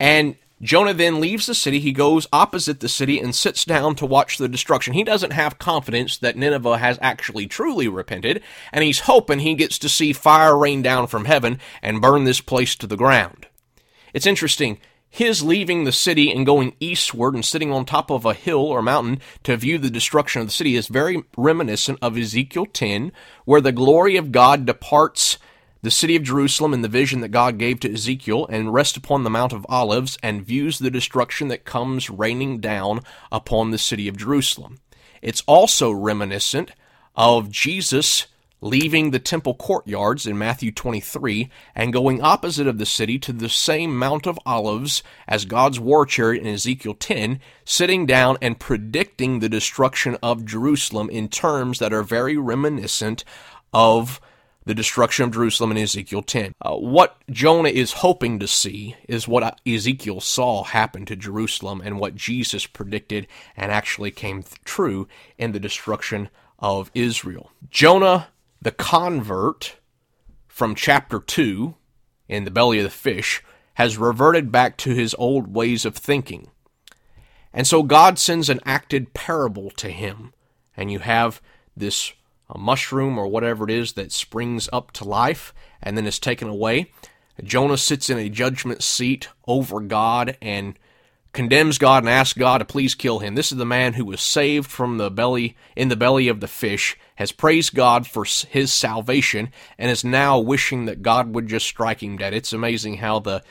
and 0.00 0.36
Jonah 0.62 0.94
then 0.94 1.20
leaves 1.20 1.46
the 1.46 1.54
city. 1.54 1.80
He 1.80 1.92
goes 1.92 2.26
opposite 2.32 2.80
the 2.80 2.88
city 2.88 3.20
and 3.20 3.34
sits 3.34 3.64
down 3.64 3.94
to 3.96 4.06
watch 4.06 4.38
the 4.38 4.48
destruction. 4.48 4.94
He 4.94 5.04
doesn't 5.04 5.32
have 5.32 5.58
confidence 5.58 6.16
that 6.18 6.36
Nineveh 6.36 6.78
has 6.78 6.98
actually 7.02 7.46
truly 7.46 7.88
repented, 7.88 8.42
and 8.72 8.82
he's 8.82 9.00
hoping 9.00 9.40
he 9.40 9.54
gets 9.54 9.78
to 9.80 9.88
see 9.88 10.14
fire 10.14 10.56
rain 10.56 10.80
down 10.80 11.08
from 11.08 11.26
heaven 11.26 11.60
and 11.82 12.00
burn 12.00 12.24
this 12.24 12.40
place 12.40 12.74
to 12.76 12.86
the 12.86 12.96
ground. 12.96 13.46
It's 14.14 14.26
interesting. 14.26 14.78
His 15.10 15.42
leaving 15.42 15.84
the 15.84 15.92
city 15.92 16.32
and 16.32 16.44
going 16.44 16.74
eastward 16.80 17.34
and 17.34 17.44
sitting 17.44 17.70
on 17.70 17.84
top 17.84 18.10
of 18.10 18.24
a 18.24 18.34
hill 18.34 18.60
or 18.60 18.82
mountain 18.82 19.20
to 19.44 19.56
view 19.56 19.78
the 19.78 19.90
destruction 19.90 20.40
of 20.40 20.48
the 20.48 20.52
city 20.52 20.74
is 20.74 20.88
very 20.88 21.22
reminiscent 21.36 21.98
of 22.02 22.16
Ezekiel 22.16 22.66
10, 22.66 23.12
where 23.44 23.60
the 23.60 23.72
glory 23.72 24.16
of 24.16 24.32
God 24.32 24.66
departs 24.66 25.38
the 25.86 25.90
city 25.92 26.16
of 26.16 26.24
Jerusalem 26.24 26.74
in 26.74 26.82
the 26.82 26.88
vision 26.88 27.20
that 27.20 27.28
God 27.28 27.58
gave 27.58 27.78
to 27.78 27.92
Ezekiel 27.92 28.44
and 28.50 28.74
rests 28.74 28.96
upon 28.96 29.22
the 29.22 29.30
Mount 29.30 29.52
of 29.52 29.64
Olives 29.68 30.18
and 30.20 30.44
views 30.44 30.80
the 30.80 30.90
destruction 30.90 31.46
that 31.46 31.64
comes 31.64 32.10
raining 32.10 32.58
down 32.58 33.02
upon 33.30 33.70
the 33.70 33.78
city 33.78 34.08
of 34.08 34.16
Jerusalem. 34.16 34.80
It's 35.22 35.44
also 35.46 35.92
reminiscent 35.92 36.72
of 37.14 37.52
Jesus 37.52 38.26
leaving 38.60 39.12
the 39.12 39.20
temple 39.20 39.54
courtyards 39.54 40.26
in 40.26 40.36
Matthew 40.36 40.72
23 40.72 41.48
and 41.76 41.92
going 41.92 42.20
opposite 42.20 42.66
of 42.66 42.78
the 42.78 42.84
city 42.84 43.16
to 43.20 43.32
the 43.32 43.48
same 43.48 43.96
Mount 43.96 44.26
of 44.26 44.40
Olives 44.44 45.04
as 45.28 45.44
God's 45.44 45.78
war 45.78 46.04
chariot 46.04 46.42
in 46.42 46.52
Ezekiel 46.52 46.94
10, 46.94 47.38
sitting 47.64 48.06
down 48.06 48.38
and 48.42 48.58
predicting 48.58 49.38
the 49.38 49.48
destruction 49.48 50.16
of 50.20 50.44
Jerusalem 50.44 51.08
in 51.10 51.28
terms 51.28 51.78
that 51.78 51.92
are 51.92 52.02
very 52.02 52.36
reminiscent 52.36 53.22
of 53.72 54.20
the 54.66 54.74
destruction 54.74 55.24
of 55.24 55.32
Jerusalem 55.32 55.70
in 55.70 55.78
Ezekiel 55.78 56.22
10. 56.22 56.52
Uh, 56.60 56.74
what 56.74 57.16
Jonah 57.30 57.68
is 57.68 57.92
hoping 57.92 58.40
to 58.40 58.48
see 58.48 58.96
is 59.08 59.28
what 59.28 59.60
Ezekiel 59.64 60.20
saw 60.20 60.64
happen 60.64 61.06
to 61.06 61.16
Jerusalem 61.16 61.80
and 61.82 61.98
what 61.98 62.16
Jesus 62.16 62.66
predicted 62.66 63.28
and 63.56 63.70
actually 63.70 64.10
came 64.10 64.44
true 64.64 65.06
in 65.38 65.52
the 65.52 65.60
destruction 65.60 66.28
of 66.58 66.90
Israel. 66.94 67.52
Jonah, 67.70 68.28
the 68.60 68.72
convert 68.72 69.76
from 70.48 70.74
chapter 70.74 71.20
2 71.20 71.76
in 72.28 72.44
the 72.44 72.50
belly 72.50 72.78
of 72.78 72.84
the 72.84 72.90
fish, 72.90 73.44
has 73.74 73.96
reverted 73.96 74.50
back 74.50 74.76
to 74.78 74.90
his 74.90 75.14
old 75.16 75.54
ways 75.54 75.84
of 75.84 75.94
thinking. 75.94 76.50
And 77.52 77.66
so 77.66 77.84
God 77.84 78.18
sends 78.18 78.48
an 78.48 78.60
acted 78.64 79.14
parable 79.14 79.70
to 79.72 79.90
him, 79.90 80.34
and 80.76 80.90
you 80.90 80.98
have 80.98 81.40
this 81.76 82.12
a 82.48 82.58
mushroom 82.58 83.18
or 83.18 83.26
whatever 83.26 83.64
it 83.64 83.70
is 83.70 83.94
that 83.94 84.12
springs 84.12 84.68
up 84.72 84.92
to 84.92 85.04
life 85.04 85.52
and 85.82 85.96
then 85.96 86.06
is 86.06 86.18
taken 86.18 86.48
away. 86.48 86.90
Jonah 87.42 87.76
sits 87.76 88.08
in 88.08 88.18
a 88.18 88.28
judgment 88.28 88.82
seat 88.82 89.28
over 89.46 89.80
God 89.80 90.36
and 90.40 90.78
condemns 91.32 91.76
God 91.76 92.02
and 92.02 92.08
asks 92.08 92.38
God 92.38 92.58
to 92.58 92.64
please 92.64 92.94
kill 92.94 93.18
him. 93.18 93.34
This 93.34 93.52
is 93.52 93.58
the 93.58 93.66
man 93.66 93.92
who 93.92 94.06
was 94.06 94.22
saved 94.22 94.70
from 94.70 94.96
the 94.96 95.10
belly 95.10 95.54
in 95.76 95.88
the 95.88 95.96
belly 95.96 96.28
of 96.28 96.40
the 96.40 96.48
fish, 96.48 96.96
has 97.16 97.30
praised 97.30 97.74
God 97.74 98.06
for 98.06 98.24
his 98.24 98.72
salvation 98.72 99.50
and 99.78 99.90
is 99.90 100.02
now 100.02 100.38
wishing 100.38 100.86
that 100.86 101.02
God 101.02 101.34
would 101.34 101.46
just 101.46 101.66
strike 101.66 102.02
him 102.02 102.16
dead. 102.16 102.32
It's 102.32 102.54
amazing 102.54 102.96
how 102.96 103.20
the 103.20 103.42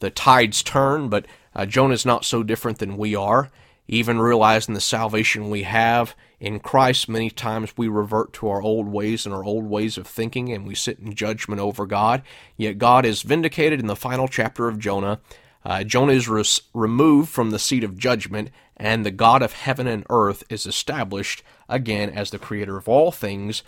the 0.00 0.10
tides 0.10 0.62
turn, 0.62 1.08
but 1.08 1.26
uh, 1.54 1.64
Jonah's 1.64 2.04
not 2.04 2.24
so 2.24 2.42
different 2.42 2.78
than 2.78 2.96
we 2.96 3.14
are. 3.14 3.50
Even 3.88 4.18
realizing 4.18 4.74
the 4.74 4.80
salvation 4.80 5.48
we 5.48 5.62
have 5.62 6.14
in 6.42 6.58
Christ, 6.58 7.08
many 7.08 7.30
times 7.30 7.76
we 7.76 7.86
revert 7.86 8.32
to 8.32 8.48
our 8.48 8.60
old 8.60 8.88
ways 8.88 9.24
and 9.24 9.32
our 9.32 9.44
old 9.44 9.64
ways 9.64 9.96
of 9.96 10.08
thinking, 10.08 10.52
and 10.52 10.66
we 10.66 10.74
sit 10.74 10.98
in 10.98 11.14
judgment 11.14 11.60
over 11.60 11.86
God. 11.86 12.20
Yet 12.56 12.78
God 12.78 13.06
is 13.06 13.22
vindicated 13.22 13.78
in 13.78 13.86
the 13.86 13.94
final 13.94 14.26
chapter 14.26 14.66
of 14.66 14.80
Jonah. 14.80 15.20
Uh, 15.64 15.84
Jonah 15.84 16.14
is 16.14 16.28
res- 16.28 16.62
removed 16.74 17.30
from 17.30 17.50
the 17.50 17.60
seat 17.60 17.84
of 17.84 17.96
judgment, 17.96 18.50
and 18.76 19.06
the 19.06 19.12
God 19.12 19.40
of 19.40 19.52
heaven 19.52 19.86
and 19.86 20.04
earth 20.10 20.42
is 20.50 20.66
established 20.66 21.44
again 21.68 22.10
as 22.10 22.30
the 22.32 22.40
creator 22.40 22.76
of 22.76 22.88
all 22.88 23.12
things, 23.12 23.62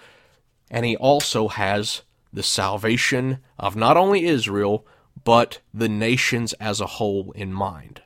and 0.69 0.85
he 0.85 0.97
also 0.97 1.47
has 1.47 2.03
the 2.33 2.43
salvation 2.43 3.39
of 3.57 3.77
not 3.77 3.97
only 3.97 4.25
Israel, 4.25 4.85
but 5.23 5.61
the 5.73 5.89
nations 5.89 6.55
as 6.55 6.81
a 6.81 6.87
whole 6.87 7.31
in 7.37 7.53
mind. 7.53 8.03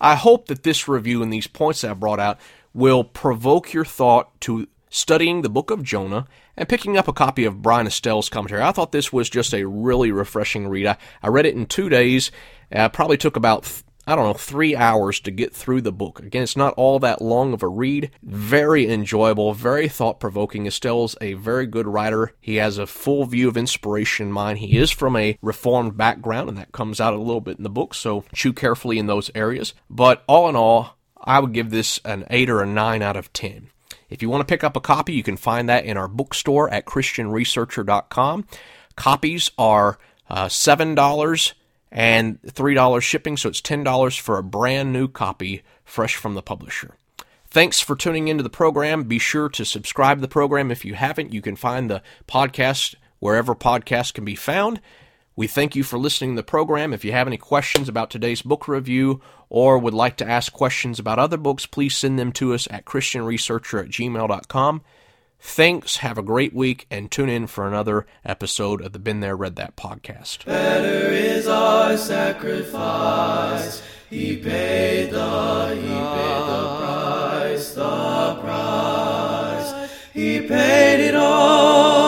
I 0.00 0.14
hope 0.14 0.46
that 0.46 0.62
this 0.62 0.88
review 0.88 1.22
and 1.22 1.30
these 1.30 1.46
points 1.46 1.84
I 1.84 1.92
brought 1.92 2.18
out 2.18 2.38
will 2.72 3.04
provoke 3.04 3.72
your 3.72 3.84
thought 3.84 4.40
to 4.42 4.66
studying 4.90 5.42
the 5.42 5.48
book 5.48 5.70
of 5.70 5.82
Jonah 5.82 6.26
and 6.56 6.68
picking 6.68 6.98
up 6.98 7.08
a 7.08 7.12
copy 7.12 7.44
of 7.44 7.62
Bryan 7.62 7.86
Estelle's 7.86 8.28
commentary. 8.28 8.62
I 8.62 8.72
thought 8.72 8.92
this 8.92 9.12
was 9.12 9.30
just 9.30 9.54
a 9.54 9.66
really 9.66 10.12
refreshing 10.12 10.68
read. 10.68 10.86
I, 10.86 10.96
I 11.22 11.28
read 11.28 11.46
it 11.46 11.54
in 11.54 11.66
two 11.66 11.88
days. 11.88 12.30
Uh, 12.74 12.80
I 12.80 12.88
probably 12.88 13.16
took 13.16 13.36
about 13.36 13.82
I 14.06 14.16
don't 14.16 14.24
know, 14.24 14.34
three 14.34 14.74
hours 14.74 15.20
to 15.20 15.30
get 15.30 15.54
through 15.54 15.82
the 15.82 15.92
book. 15.92 16.20
Again, 16.20 16.42
it's 16.42 16.56
not 16.56 16.74
all 16.74 16.98
that 16.98 17.22
long 17.22 17.52
of 17.52 17.62
a 17.62 17.68
read. 17.68 18.10
Very 18.24 18.90
enjoyable, 18.90 19.52
very 19.52 19.88
thought 19.88 20.18
provoking. 20.18 20.66
Estelle's 20.66 21.16
a 21.20 21.34
very 21.34 21.66
good 21.66 21.86
writer. 21.86 22.32
He 22.40 22.56
has 22.56 22.76
a 22.76 22.88
full 22.88 23.24
view 23.26 23.46
of 23.46 23.56
inspiration 23.56 24.28
in 24.28 24.32
mind. 24.32 24.58
He 24.58 24.78
is 24.78 24.90
from 24.90 25.14
a 25.14 25.38
reformed 25.42 25.96
background, 25.96 26.48
and 26.48 26.58
that 26.58 26.72
comes 26.72 27.00
out 27.00 27.14
a 27.14 27.18
little 27.18 27.40
bit 27.40 27.58
in 27.58 27.62
the 27.62 27.70
book, 27.70 27.94
so 27.94 28.24
chew 28.32 28.52
carefully 28.52 28.98
in 28.98 29.06
those 29.06 29.30
areas. 29.34 29.74
But 29.88 30.24
all 30.26 30.48
in 30.48 30.56
all, 30.56 30.96
I 31.22 31.38
would 31.40 31.52
give 31.52 31.70
this 31.70 32.00
an 32.04 32.24
8 32.30 32.50
or 32.50 32.62
a 32.62 32.66
9 32.66 33.02
out 33.02 33.16
of 33.16 33.32
10. 33.32 33.70
If 34.08 34.22
you 34.22 34.28
want 34.28 34.40
to 34.46 34.52
pick 34.52 34.64
up 34.64 34.76
a 34.76 34.80
copy, 34.80 35.12
you 35.12 35.22
can 35.22 35.36
find 35.36 35.68
that 35.68 35.84
in 35.84 35.96
our 35.96 36.08
bookstore 36.08 36.68
at 36.70 36.86
ChristianResearcher.com. 36.86 38.46
Copies 38.96 39.50
are 39.56 39.98
uh, 40.28 40.46
$7 40.46 41.52
and 41.92 42.42
$3 42.42 43.02
shipping, 43.02 43.36
so 43.36 43.48
it's 43.48 43.60
$10 43.60 44.20
for 44.20 44.38
a 44.38 44.42
brand 44.42 44.92
new 44.92 45.08
copy 45.08 45.62
fresh 45.84 46.16
from 46.16 46.34
the 46.34 46.42
publisher. 46.42 46.96
Thanks 47.46 47.80
for 47.80 47.96
tuning 47.96 48.28
into 48.28 48.44
the 48.44 48.50
program. 48.50 49.04
Be 49.04 49.18
sure 49.18 49.48
to 49.48 49.64
subscribe 49.64 50.18
to 50.18 50.22
the 50.22 50.28
program 50.28 50.70
if 50.70 50.84
you 50.84 50.94
haven't. 50.94 51.32
You 51.32 51.42
can 51.42 51.56
find 51.56 51.90
the 51.90 52.02
podcast 52.28 52.94
wherever 53.18 53.54
podcasts 53.54 54.14
can 54.14 54.24
be 54.24 54.36
found. 54.36 54.80
We 55.40 55.46
thank 55.46 55.74
you 55.74 55.84
for 55.84 55.98
listening 55.98 56.36
to 56.36 56.40
the 56.40 56.46
program. 56.46 56.92
If 56.92 57.02
you 57.02 57.12
have 57.12 57.26
any 57.26 57.38
questions 57.38 57.88
about 57.88 58.10
today's 58.10 58.42
book 58.42 58.68
review 58.68 59.22
or 59.48 59.78
would 59.78 59.94
like 59.94 60.18
to 60.18 60.28
ask 60.28 60.52
questions 60.52 60.98
about 60.98 61.18
other 61.18 61.38
books, 61.38 61.64
please 61.64 61.96
send 61.96 62.18
them 62.18 62.30
to 62.32 62.52
us 62.52 62.68
at 62.70 62.84
ChristianResearcher 62.84 63.84
at 63.84 63.88
gmail.com. 63.88 64.82
Thanks, 65.40 65.96
have 65.96 66.18
a 66.18 66.22
great 66.22 66.52
week, 66.52 66.86
and 66.90 67.10
tune 67.10 67.30
in 67.30 67.46
for 67.46 67.66
another 67.66 68.06
episode 68.22 68.82
of 68.82 68.92
the 68.92 68.98
Been 68.98 69.20
There, 69.20 69.34
Read 69.34 69.56
That 69.56 69.76
podcast. 69.76 70.44
Better 70.44 71.08
is 71.08 71.48
our 71.48 71.96
sacrifice. 71.96 73.82
He 74.10 74.36
paid 74.36 75.10
the, 75.10 75.68
he 75.74 75.88
paid 75.88 76.42
the 76.50 76.76
price, 76.76 77.72
the 77.72 78.38
price. 78.42 79.90
He 80.12 80.40
paid 80.40 81.00
it 81.00 81.14
all 81.14 81.99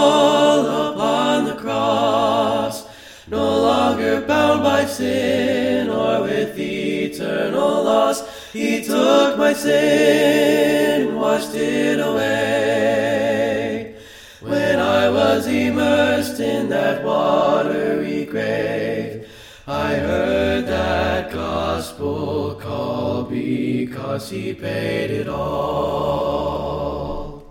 sin 4.93 5.89
or 5.89 6.23
with 6.23 6.59
eternal 6.59 7.83
loss. 7.85 8.23
He 8.53 8.85
took 8.85 9.39
my 9.39 9.55
sin, 9.55 11.15
washed 11.15 11.55
it 11.55 11.99
away. 11.99 13.97
When 14.41 14.79
I 14.79 15.09
was 15.09 15.47
immersed 15.47 16.41
in 16.41 16.69
that 16.69 17.03
watery 17.03 18.27
grave, 18.27 19.29
I 19.67 19.95
heard 19.95 20.67
that 20.67 21.33
gospel 21.33 22.57
call 22.57 23.25
because 23.25 24.29
he 24.31 24.53
paid 24.53 25.11
it 25.11 25.29
all. 25.29 26.62